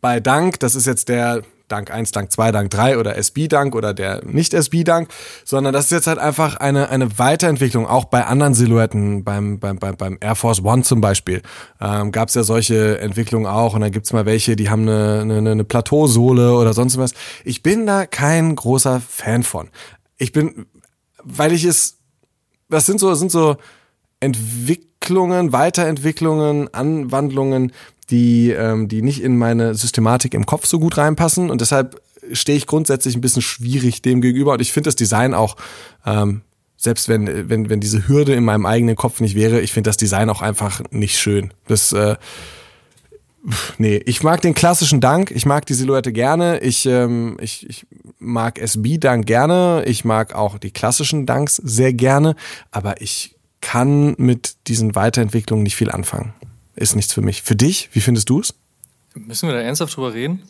[0.00, 3.92] bei Dank, das ist jetzt der Dank 1, Dank 2, Dank 3 oder SB-Dank oder
[3.92, 5.08] der Nicht-SB-Dank,
[5.44, 9.78] sondern das ist jetzt halt einfach eine, eine Weiterentwicklung, auch bei anderen Silhouetten, beim, beim,
[9.78, 11.42] beim, beim Air Force One zum Beispiel,
[11.80, 15.20] ähm, gab es ja solche Entwicklungen auch und dann gibt's mal welche, die haben eine,
[15.20, 17.12] eine, eine Plateausohle oder sonst was.
[17.44, 19.68] Ich bin da kein großer Fan von.
[20.16, 20.66] Ich bin,
[21.22, 21.98] weil ich es,
[22.70, 23.56] das sind so, das sind so
[24.20, 27.72] Entwicklungen, Weiterentwicklungen, Anwandlungen,
[28.10, 31.50] die, ähm, die nicht in meine Systematik im Kopf so gut reinpassen.
[31.50, 32.00] Und deshalb
[32.32, 34.54] stehe ich grundsätzlich ein bisschen schwierig dem gegenüber.
[34.54, 35.56] Und ich finde das Design auch,
[36.04, 36.42] ähm,
[36.76, 39.96] selbst wenn, wenn, wenn diese Hürde in meinem eigenen Kopf nicht wäre, ich finde das
[39.96, 41.52] Design auch einfach nicht schön.
[41.66, 42.16] Das, äh,
[43.78, 47.86] nee, ich mag den klassischen Dank, ich mag die Silhouette gerne, ich, ähm, ich, ich
[48.18, 52.36] mag SB-Dank gerne, ich mag auch die klassischen Danks sehr gerne,
[52.70, 56.32] aber ich kann mit diesen Weiterentwicklungen nicht viel anfangen.
[56.76, 57.42] Ist nichts für mich.
[57.42, 58.54] Für dich, wie findest du es?
[59.14, 60.42] Müssen wir da ernsthaft drüber reden?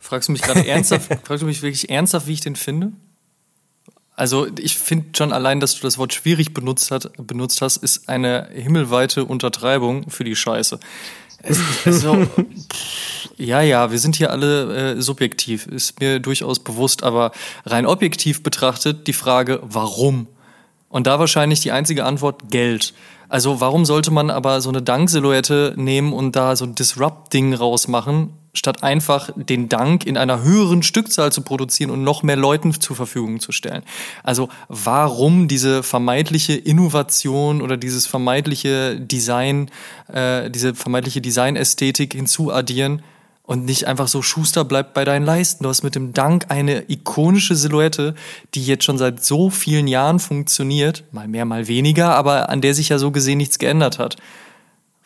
[0.00, 2.92] Fragst du mich gerade ernsthaft, fragst du mich wirklich ernsthaft, wie ich den finde?
[4.14, 8.08] Also ich finde schon allein, dass du das Wort schwierig benutzt, hat, benutzt hast, ist
[8.08, 10.80] eine himmelweite Untertreibung für die Scheiße.
[11.40, 17.04] Es, also, pff, ja, ja, wir sind hier alle äh, subjektiv, ist mir durchaus bewusst,
[17.04, 17.30] aber
[17.64, 20.26] rein objektiv betrachtet die Frage, warum?
[20.88, 22.94] Und da wahrscheinlich die einzige Antwort Geld.
[23.28, 28.32] Also warum sollte man aber so eine Dank-Silhouette nehmen und da so ein Disrupt-Ding rausmachen,
[28.54, 32.96] statt einfach den Dank in einer höheren Stückzahl zu produzieren und noch mehr Leuten zur
[32.96, 33.82] Verfügung zu stellen?
[34.22, 39.70] Also warum diese vermeintliche Innovation oder dieses vermeintliche Design,
[40.10, 43.02] äh, diese vermeintliche Designästhetik hinzuaddieren?
[43.48, 45.64] Und nicht einfach so Schuster bleibt bei deinen Leisten.
[45.64, 48.14] Du hast mit dem Dank eine ikonische Silhouette,
[48.52, 52.74] die jetzt schon seit so vielen Jahren funktioniert, mal mehr, mal weniger, aber an der
[52.74, 54.16] sich ja so gesehen nichts geändert hat.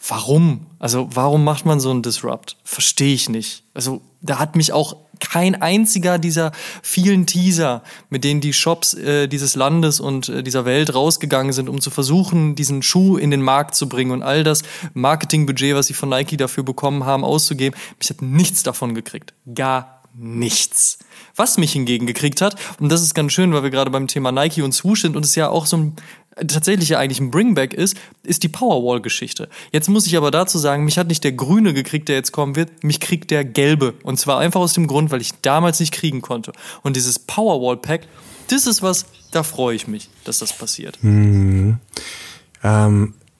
[0.08, 0.66] Warum?
[0.80, 2.56] Also warum macht man so einen Disrupt?
[2.64, 3.62] Verstehe ich nicht.
[3.74, 4.96] Also da hat mich auch
[5.30, 6.52] kein einziger dieser
[6.82, 11.68] vielen Teaser, mit denen die Shops äh, dieses Landes und äh, dieser Welt rausgegangen sind,
[11.68, 14.62] um zu versuchen, diesen Schuh in den Markt zu bringen und all das
[14.94, 17.78] Marketingbudget, was sie von Nike dafür bekommen haben, auszugeben.
[17.98, 19.34] Mich hat nichts davon gekriegt.
[19.54, 20.98] Gar nichts.
[21.36, 24.32] Was mich hingegen gekriegt hat, und das ist ganz schön, weil wir gerade beim Thema
[24.32, 25.96] Nike und Swoosh sind und es ja auch so ein
[26.36, 29.48] tatsächlich ja eigentlich ein Bringback ist, ist die Powerwall-Geschichte.
[29.70, 32.56] Jetzt muss ich aber dazu sagen, mich hat nicht der Grüne gekriegt, der jetzt kommen
[32.56, 33.94] wird, mich kriegt der Gelbe.
[34.02, 36.52] Und zwar einfach aus dem Grund, weil ich damals nicht kriegen konnte.
[36.82, 38.02] Und dieses Powerwall-Pack,
[38.48, 40.98] das ist was, da freue ich mich, dass das passiert.
[41.02, 41.78] Ähm,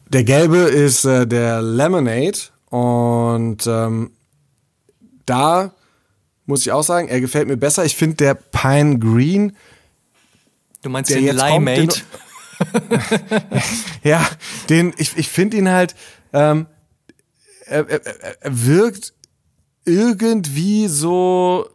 [0.09, 2.38] der gelbe ist äh, der Lemonade
[2.68, 4.11] und ähm,
[5.26, 5.72] da
[6.45, 7.84] muss ich auch sagen, er gefällt mir besser.
[7.84, 9.57] Ich finde der Pine Green,
[10.82, 11.95] Du meinst Der den Limeade?
[14.02, 14.24] ja,
[14.68, 15.94] den ich ich finde ihn halt,
[16.32, 16.66] ähm,
[17.66, 19.14] er, er, er- wirkt
[19.84, 21.68] irgendwie so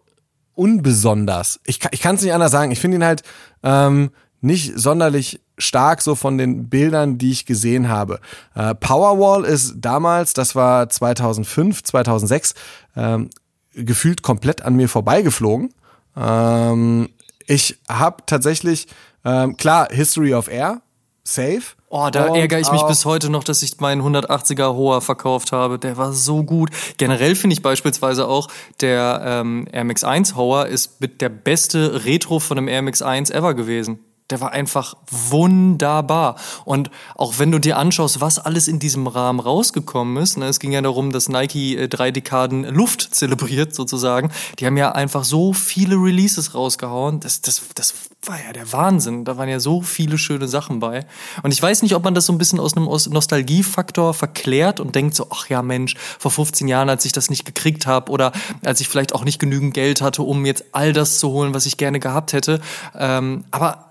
[0.55, 1.59] unbesonders.
[1.65, 2.71] Ich, ich kann es nicht anders sagen.
[2.71, 3.21] Ich finde ihn halt
[3.63, 4.11] ähm,
[4.41, 8.19] nicht sonderlich stark so von den Bildern, die ich gesehen habe.
[8.55, 12.53] Äh, Powerwall ist damals, das war 2005, 2006,
[12.95, 13.29] ähm,
[13.73, 15.73] gefühlt komplett an mir vorbeigeflogen.
[16.15, 17.09] Ähm,
[17.47, 18.87] ich habe tatsächlich,
[19.25, 20.81] ähm, klar, History of Air,
[21.23, 21.75] safe.
[21.89, 25.79] Oh, da ärgere ich mich bis heute noch, dass ich meinen 180er Hoa verkauft habe.
[25.79, 26.69] Der war so gut.
[26.97, 28.49] Generell finde ich beispielsweise auch,
[28.81, 33.01] der ähm, Air Max 1 Hoa ist mit der beste Retro von einem Air Max
[33.01, 33.99] 1 ever gewesen.
[34.29, 36.35] Der war einfach wunderbar.
[36.65, 40.59] Und auch wenn du dir anschaust, was alles in diesem Rahmen rausgekommen ist, ne, es
[40.59, 44.31] ging ja darum, dass Nike äh, drei Dekaden Luft zelebriert sozusagen.
[44.59, 47.21] Die haben ja einfach so viele Releases rausgehauen.
[47.21, 49.23] Das, das, das war ja der Wahnsinn.
[49.25, 51.05] Da waren ja so viele schöne Sachen bei.
[51.43, 54.95] Und ich weiß nicht, ob man das so ein bisschen aus einem Nostalgiefaktor verklärt und
[54.95, 58.31] denkt so, ach ja Mensch, vor 15 Jahren, als ich das nicht gekriegt habe oder
[58.65, 61.65] als ich vielleicht auch nicht genügend Geld hatte, um jetzt all das zu holen, was
[61.65, 62.59] ich gerne gehabt hätte.
[62.95, 63.86] Ähm, aber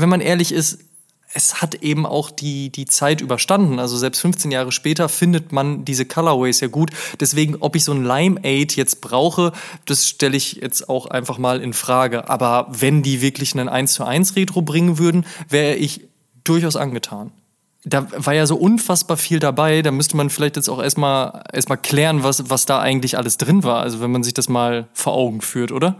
[0.00, 0.78] wenn man ehrlich ist,
[1.34, 3.78] es hat eben auch die, die Zeit überstanden.
[3.78, 6.90] Also selbst 15 Jahre später findet man diese Colorways ja gut.
[7.20, 9.52] Deswegen, ob ich so ein Limeade jetzt brauche,
[9.84, 12.30] das stelle ich jetzt auch einfach mal in Frage.
[12.30, 16.08] Aber wenn die wirklich einen 1 zu 1 Retro bringen würden, wäre ich
[16.44, 17.30] durchaus angetan.
[17.84, 21.78] Da war ja so unfassbar viel dabei, da müsste man vielleicht jetzt auch erstmal erstmal
[21.78, 23.80] klären, was, was da eigentlich alles drin war.
[23.80, 25.96] Also wenn man sich das mal vor Augen führt, oder?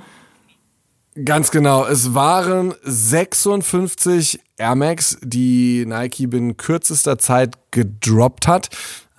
[1.24, 1.84] Ganz genau.
[1.86, 8.68] Es waren 56 Air Max, die Nike binnen kürzester Zeit gedroppt hat.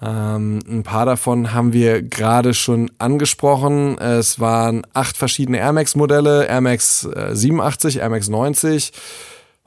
[0.02, 3.98] Ähm, ein paar davon haben wir gerade schon angesprochen.
[3.98, 8.94] Es waren acht verschiedene Air Max Modelle, Air Max 87, Air Max 90,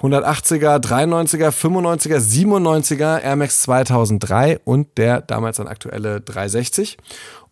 [0.02, 6.98] 180er, 93er, 95er, 97er, Air Max 2003 und der damals dann aktuelle 360.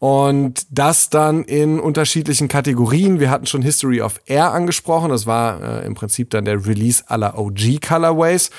[0.01, 3.21] Und das dann in unterschiedlichen Kategorien.
[3.21, 5.11] Wir hatten schon History of Air angesprochen.
[5.11, 8.51] Das war äh, im Prinzip dann der Release aller OG Colorways.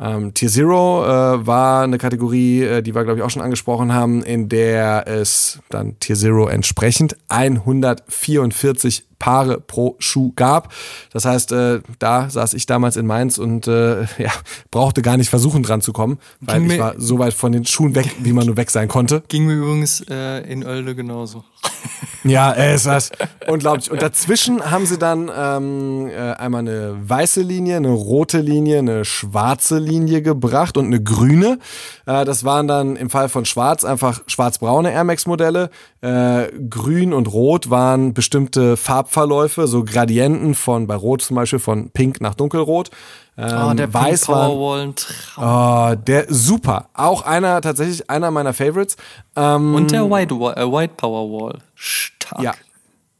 [0.00, 3.92] Ähm, Tier Zero äh, war eine Kategorie, äh, die wir, glaube ich, auch schon angesprochen
[3.92, 10.72] haben, in der es dann Tier Zero entsprechend 144 Paare pro Schuh gab.
[11.12, 14.30] Das heißt, äh, da saß ich damals in Mainz und äh, ja,
[14.70, 17.64] brauchte gar nicht versuchen dran zu kommen, weil Ging ich war so weit von den
[17.64, 19.22] Schuhen weg, wie man nur weg sein konnte.
[19.28, 21.44] Ging mir übrigens äh, in Oelde genauso.
[22.24, 23.10] Ja, äh, ist das
[23.46, 23.90] unglaublich.
[23.90, 29.04] Und dazwischen haben sie dann ähm, äh, einmal eine weiße Linie, eine rote Linie, eine
[29.04, 31.58] schwarze Linie gebracht und eine grüne.
[32.06, 35.70] Äh, das waren dann im Fall von Schwarz einfach schwarz-braune Air Max Modelle.
[36.00, 38.76] Grün und Rot waren bestimmte
[39.08, 42.90] Farbverläufe, so Gradienten von bei Rot zum Beispiel von Pink nach Dunkelrot.
[43.36, 46.88] Ähm, oh, der Weiß Pink war, oh, der super.
[46.94, 48.96] Auch einer, tatsächlich einer meiner Favorites.
[49.34, 51.58] Ähm, und der White, äh, White Powerwall.
[51.74, 52.42] Stark.
[52.42, 52.54] Ja.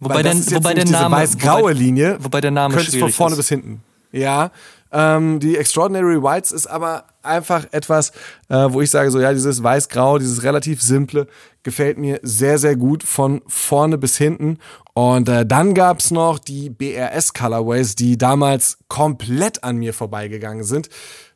[0.01, 1.17] Wobei, der, wobei der Name.
[1.17, 2.19] weiß-graue Linie.
[2.21, 3.39] Wobei der Name könnte von vorne ist.
[3.39, 3.83] bis hinten.
[4.13, 4.51] Ja.
[4.91, 8.11] Ähm, die Extraordinary Whites ist aber einfach etwas,
[8.49, 11.27] äh, wo ich sage, so ja, dieses weiß-grau, dieses relativ simple,
[11.69, 14.59] gefällt mir sehr, sehr gut von vorne bis hinten.
[14.95, 20.89] Und äh, dann gab's noch die BRS Colorways, die damals komplett an mir vorbeigegangen sind.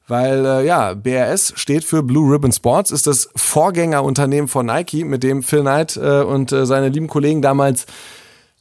[0.09, 5.22] Weil äh, ja, BRS steht für Blue Ribbon Sports, ist das Vorgängerunternehmen von Nike, mit
[5.22, 7.87] dem Phil Knight äh, und äh, seine lieben Kollegen damals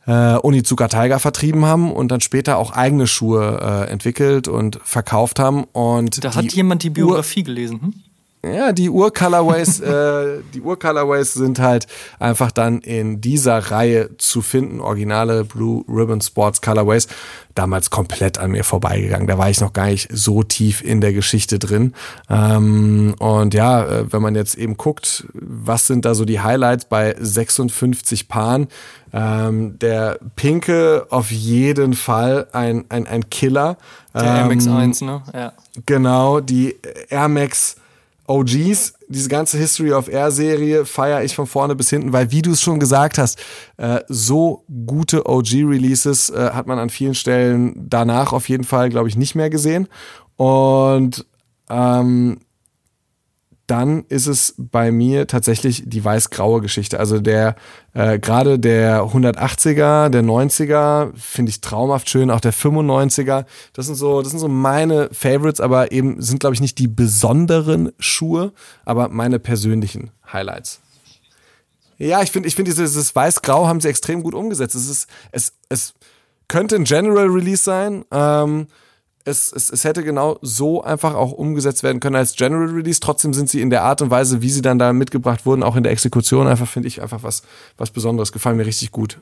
[0.06, 5.40] äh, Onizuka Tiger vertrieben haben und dann später auch eigene Schuhe äh, entwickelt und verkauft
[5.40, 5.64] haben.
[5.72, 7.82] Und da hat jemand die Biografie Ur gelesen.
[7.82, 7.94] Hm?
[8.44, 11.86] Ja, die Ur-Colorways, äh, die Ur-Colorways sind halt
[12.20, 17.08] einfach dann in dieser Reihe zu finden, originale Blue Ribbon Sports Colorways.
[17.54, 19.28] Damals komplett an mir vorbeigegangen.
[19.28, 21.94] Da war ich noch gar nicht so tief in der Geschichte drin.
[22.30, 26.86] Ähm, und ja, äh, wenn man jetzt eben guckt, was sind da so die Highlights
[26.86, 28.70] bei 56 Paaren?
[29.14, 33.78] Ähm, der Pinke auf jeden Fall ein, ein, ein Killer.
[34.16, 35.22] Der ähm, Air Max 1, ne?
[35.34, 35.54] Ja.
[35.86, 36.78] Genau, die
[37.10, 37.76] Air Max
[38.32, 42.42] OGs, diese ganze History of Air Serie feiere ich von vorne bis hinten, weil wie
[42.42, 43.40] du es schon gesagt hast,
[43.78, 49.10] äh, so gute OG-Releases äh, hat man an vielen Stellen danach auf jeden Fall, glaube
[49.10, 49.88] ich, nicht mehr gesehen.
[50.38, 51.26] Und
[51.70, 52.40] ähm,
[53.72, 57.00] dann ist es bei mir tatsächlich die weiß-graue Geschichte.
[57.00, 57.56] Also der,
[57.94, 63.46] äh, gerade der 180er, der 90er finde ich traumhaft schön, auch der 95er.
[63.72, 66.90] Das sind so, das sind so meine Favorites, aber eben sind, glaube ich, nicht die
[66.90, 68.52] besonderen Schuhe,
[68.84, 70.82] aber meine persönlichen Highlights.
[71.98, 74.76] Ja, ich finde, ich finde dieses, dieses weiß-grau haben sie extrem gut umgesetzt.
[74.76, 75.94] Es ist, es, es
[76.50, 78.04] könnte ein General Release sein.
[78.12, 78.68] Ähm,
[79.26, 83.00] es, es, es hätte genau so einfach auch umgesetzt werden können als General Release.
[83.00, 85.76] Trotzdem sind sie in der Art und Weise, wie sie dann da mitgebracht wurden, auch
[85.76, 87.44] in der Exekution, einfach finde ich einfach was,
[87.78, 88.32] was Besonderes.
[88.32, 89.20] Gefallen mir richtig gut.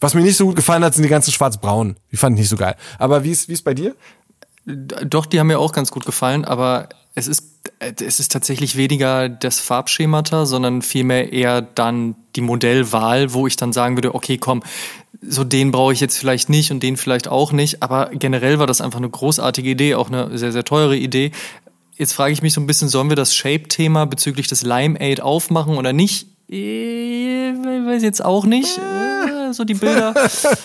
[0.00, 1.96] Was mir nicht so gut gefallen hat, sind die ganzen schwarz-braunen.
[2.10, 2.74] Die fand ich nicht so geil.
[2.98, 3.94] Aber wie ist, wie ist bei dir?
[4.64, 7.44] Doch, die haben mir auch ganz gut gefallen, aber es ist,
[7.78, 13.72] es ist tatsächlich weniger das Farbschemata, sondern vielmehr eher dann die Modellwahl, wo ich dann
[13.72, 14.62] sagen würde, okay, komm,
[15.22, 18.66] so den brauche ich jetzt vielleicht nicht und den vielleicht auch nicht, aber generell war
[18.66, 21.30] das einfach eine großartige Idee, auch eine sehr, sehr teure Idee.
[21.96, 25.76] Jetzt frage ich mich so ein bisschen, sollen wir das Shape-Thema bezüglich des Limeade aufmachen
[25.76, 26.26] oder nicht?
[26.48, 28.78] Ich weiß jetzt auch nicht.
[28.78, 30.14] Äh, so die Bilder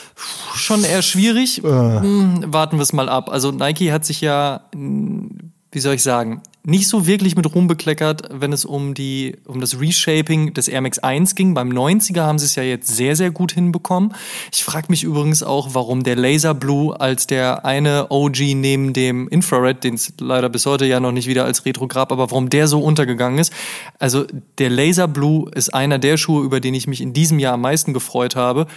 [0.56, 1.62] schon eher schwierig.
[1.64, 3.30] Hm, warten wir es mal ab.
[3.30, 8.24] Also Nike hat sich ja, wie soll ich sagen, nicht so wirklich mit Ruhm bekleckert,
[8.30, 11.54] wenn es um, die, um das Reshaping des Air Max 1 ging.
[11.54, 14.14] Beim 90er haben sie es ja jetzt sehr, sehr gut hinbekommen.
[14.52, 19.30] Ich frage mich übrigens auch, warum der Laser Blue als der eine OG neben dem
[19.30, 22.50] Infrared, den es leider bis heute ja noch nicht wieder als Retro gab, aber warum
[22.50, 23.54] der so untergegangen ist.
[23.98, 24.26] Also
[24.58, 27.62] der Laser Blue ist einer der Schuhe, über den ich mich in diesem Jahr am
[27.62, 28.68] meisten gefreut habe.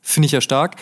[0.00, 0.74] Finde ich ja stark.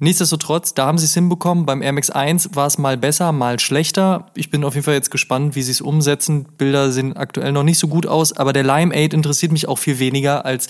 [0.00, 1.66] Nichtsdestotrotz, da haben sie es hinbekommen.
[1.66, 4.26] Beim Air Max 1 war es mal besser, mal schlechter.
[4.34, 6.46] Ich bin auf jeden Fall jetzt gespannt, wie sie es umsetzen.
[6.58, 10.00] Bilder sehen aktuell noch nicht so gut aus, aber der Limeade interessiert mich auch viel
[10.00, 10.68] weniger als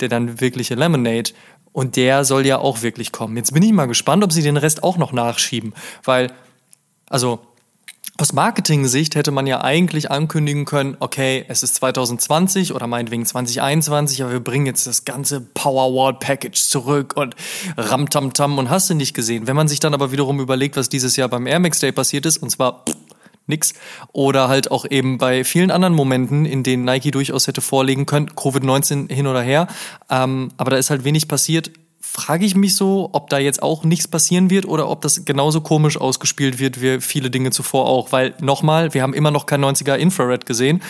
[0.00, 1.30] der dann wirkliche Lemonade.
[1.72, 3.36] Und der soll ja auch wirklich kommen.
[3.36, 5.74] Jetzt bin ich mal gespannt, ob sie den Rest auch noch nachschieben.
[6.04, 6.32] Weil,
[7.08, 7.40] also,
[8.16, 14.22] aus Marketing-Sicht hätte man ja eigentlich ankündigen können, okay, es ist 2020 oder meinetwegen 2021,
[14.22, 17.34] aber wir bringen jetzt das ganze Powerwall-Package zurück und
[17.76, 19.48] Ramtamtam und hast du nicht gesehen.
[19.48, 22.24] Wenn man sich dann aber wiederum überlegt, was dieses Jahr beim Air Max Day passiert
[22.24, 22.94] ist, und zwar pff,
[23.46, 23.74] nix,
[24.12, 28.30] oder halt auch eben bei vielen anderen Momenten, in denen Nike durchaus hätte vorlegen können,
[28.30, 29.66] Covid-19 hin oder her,
[30.08, 31.70] ähm, aber da ist halt wenig passiert,
[32.06, 35.62] frage ich mich so, ob da jetzt auch nichts passieren wird oder ob das genauso
[35.62, 38.12] komisch ausgespielt wird wie viele Dinge zuvor auch.
[38.12, 40.82] Weil nochmal, wir haben immer noch kein 90er Infrared gesehen.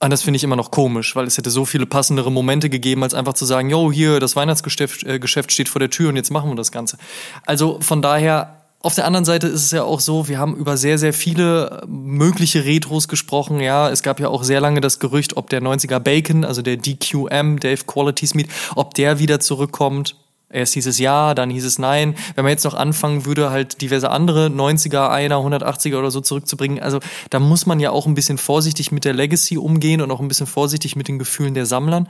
[0.00, 3.04] Und das finde ich immer noch komisch, weil es hätte so viele passendere Momente gegeben,
[3.04, 6.32] als einfach zu sagen, yo, hier, das Weihnachtsgeschäft äh, steht vor der Tür und jetzt
[6.32, 6.98] machen wir das Ganze.
[7.46, 10.76] Also von daher, auf der anderen Seite ist es ja auch so, wir haben über
[10.76, 13.60] sehr, sehr viele mögliche Retros gesprochen.
[13.60, 16.76] Ja, es gab ja auch sehr lange das Gerücht, ob der 90er Bacon, also der
[16.76, 20.16] DQM, Dave Quality Meat, ob der wieder zurückkommt.
[20.50, 22.14] Erst hieß es ja, dann hieß es nein.
[22.34, 26.80] Wenn man jetzt noch anfangen würde, halt diverse andere 90er, einer, 180er oder so zurückzubringen,
[26.80, 26.98] also
[27.30, 30.28] da muss man ja auch ein bisschen vorsichtig mit der Legacy umgehen und auch ein
[30.28, 32.08] bisschen vorsichtig mit den Gefühlen der Sammlern.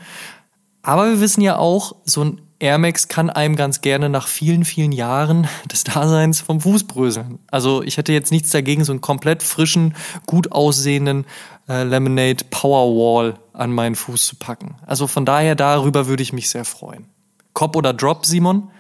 [0.83, 4.65] Aber wir wissen ja auch, so ein Air Max kann einem ganz gerne nach vielen,
[4.65, 7.41] vielen Jahren des Daseins vom Fuß bröseln.
[7.51, 9.97] Also ich hätte jetzt nichts dagegen, so einen komplett frischen,
[10.27, 11.27] gut aussehenden
[11.69, 14.77] äh, Lemonade Powerwall an meinen Fuß zu packen.
[14.87, 17.07] Also von daher, darüber würde ich mich sehr freuen.
[17.53, 18.71] Cop oder Drop, Simon?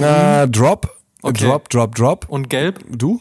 [0.00, 0.96] Äh, Drop.
[1.20, 1.44] Okay.
[1.44, 2.26] Drop, Drop, Drop.
[2.30, 2.82] Und Gelb?
[2.88, 3.20] Du?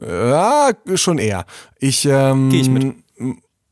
[0.00, 1.46] Ja, schon eher.
[1.78, 2.96] Ich, ähm, Geh ich mit.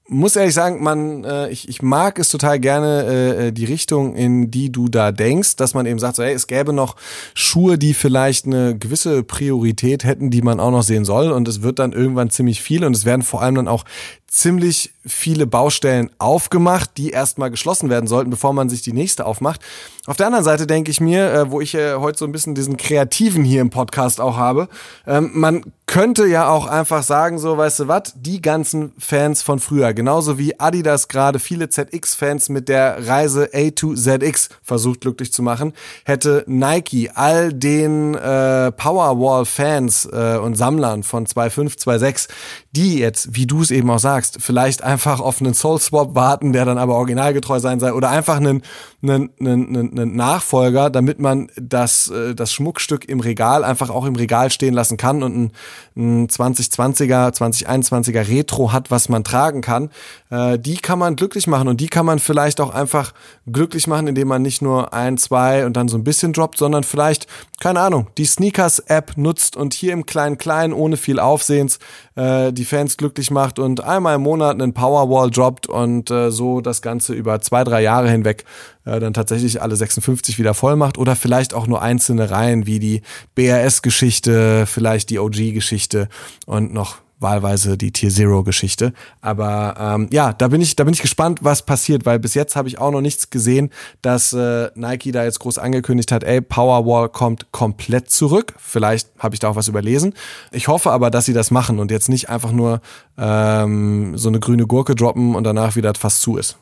[0.07, 3.05] Muss ehrlich sagen, man, äh, ich, ich mag es total gerne,
[3.47, 6.47] äh, die Richtung, in die du da denkst, dass man eben sagt, so, hey, es
[6.47, 6.97] gäbe noch
[7.33, 11.33] Schuhe, die vielleicht eine gewisse Priorität hätten, die man auch noch sehen soll.
[11.33, 13.85] Und es wird dann irgendwann ziemlich viel und es werden vor allem dann auch
[14.27, 19.61] ziemlich viele Baustellen aufgemacht, die erstmal geschlossen werden sollten, bevor man sich die nächste aufmacht.
[20.07, 22.55] Auf der anderen Seite denke ich mir, äh, wo ich äh, heute so ein bisschen
[22.55, 24.69] diesen Kreativen hier im Podcast auch habe,
[25.07, 29.61] ähm, man könnte ja auch einfach sagen, so, weißt du was, die ganzen Fans von
[29.61, 35.33] früher, genauso wie Adidas gerade viele ZX-Fans mit der Reise A to ZX versucht glücklich
[35.33, 35.73] zu machen,
[36.05, 42.29] hätte Nike all den äh, Powerwall-Fans äh, und Sammlern von 2.5, 2.6,
[42.73, 46.53] die jetzt, wie du es eben auch sagst, vielleicht einfach auf einen Soul Swap warten,
[46.53, 48.63] der dann aber originalgetreu sein soll, oder einfach einen,
[49.03, 54.17] einen, einen, einen Nachfolger, damit man das, äh, das Schmuckstück im Regal einfach auch im
[54.17, 55.53] Regal stehen lassen kann und ein,
[55.97, 59.91] ein 2020er, 2021er Retro hat, was man tragen kann.
[60.35, 63.13] Äh, die kann man glücklich machen und die kann man vielleicht auch einfach
[63.47, 66.83] glücklich machen, indem man nicht nur ein, zwei und dann so ein bisschen droppt, sondern
[66.83, 67.29] vielleicht,
[67.61, 71.79] keine Ahnung, die Sneakers-App nutzt und hier im Klein-Klein ohne viel Aufsehens
[72.17, 76.61] äh, die Fans glücklich macht und einmal im Monat einen Powerwall droppt und äh, so
[76.61, 78.45] das Ganze über zwei, drei Jahre hinweg
[78.87, 82.81] äh, dann tatsächlich alle 56 wieder voll macht oder vielleicht auch nur einzelne Reihen wie
[82.81, 83.03] die
[83.37, 86.09] BRS-Geschichte, vielleicht die OG-Geschichte
[86.47, 88.93] und noch wahlweise die Tier Zero Geschichte.
[89.21, 92.57] Aber ähm, ja, da bin ich, da bin ich gespannt, was passiert, weil bis jetzt
[92.57, 93.71] habe ich auch noch nichts gesehen,
[94.03, 98.55] dass äh, Nike da jetzt groß angekündigt hat, ey, Powerwall kommt komplett zurück.
[98.59, 100.15] Vielleicht habe ich da auch was überlesen.
[100.53, 102.81] Ich hoffe aber, dass sie das machen und jetzt nicht einfach nur
[103.17, 106.59] ähm, so eine grüne Gurke droppen und danach wieder fast zu ist.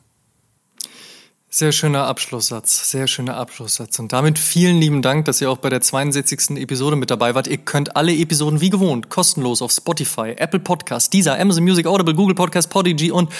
[1.54, 3.98] Sehr schöner Abschlusssatz, sehr schöner Abschlusssatz.
[3.98, 6.56] Und damit vielen lieben Dank, dass ihr auch bei der 62.
[6.56, 7.46] Episode mit dabei wart.
[7.46, 12.14] Ihr könnt alle Episoden wie gewohnt kostenlos auf Spotify, Apple Podcast, Deezer, Amazon Music, Audible,
[12.14, 13.30] Google Podcast, Podigy und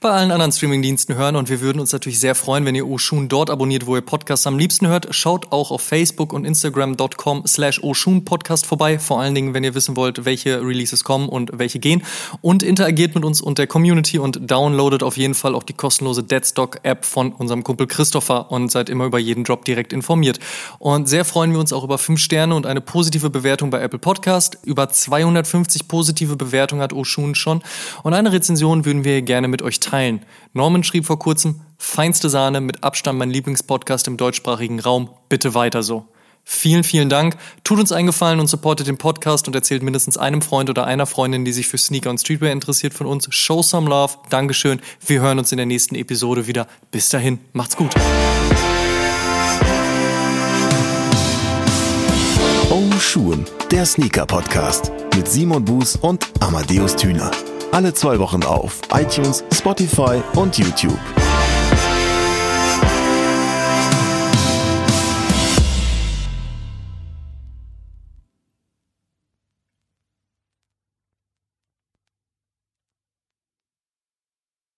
[0.00, 1.36] bei allen anderen Streamingdiensten hören.
[1.36, 4.48] Und wir würden uns natürlich sehr freuen, wenn ihr Oshun dort abonniert, wo ihr Podcasts
[4.48, 5.14] am liebsten hört.
[5.14, 8.98] Schaut auch auf Facebook und Instagram.com slash Oshun Podcast vorbei.
[8.98, 12.02] Vor allen Dingen, wenn ihr wissen wollt, welche Releases kommen und welche gehen.
[12.40, 16.24] Und interagiert mit uns und der Community und downloadet auf jeden Fall auch die kostenlose
[16.24, 20.38] Deadstock App von unserem unserem Kumpel Christopher und seid immer über jeden Drop direkt informiert.
[20.78, 23.98] Und sehr freuen wir uns auch über 5 Sterne und eine positive Bewertung bei Apple
[23.98, 24.58] Podcast.
[24.64, 27.62] Über 250 positive Bewertungen hat Oshun schon
[28.02, 30.24] und eine Rezension würden wir gerne mit euch teilen.
[30.52, 35.82] Norman schrieb vor kurzem, feinste Sahne, mit Abstand mein Lieblingspodcast im deutschsprachigen Raum, bitte weiter
[35.82, 36.06] so.
[36.44, 37.36] Vielen, vielen Dank.
[37.64, 41.06] Tut uns einen Gefallen und supportet den Podcast und erzählt mindestens einem Freund oder einer
[41.06, 43.28] Freundin, die sich für Sneaker und Streetwear interessiert von uns.
[43.30, 44.14] Show some love.
[44.28, 44.80] Dankeschön.
[45.06, 46.66] Wir hören uns in der nächsten Episode wieder.
[46.90, 47.90] Bis dahin, macht's gut.
[52.70, 57.30] Oh Schuhen, der Sneaker-Podcast mit Simon Buß und Amadeus Thüner.
[57.72, 60.98] Alle zwei Wochen auf iTunes, Spotify und YouTube.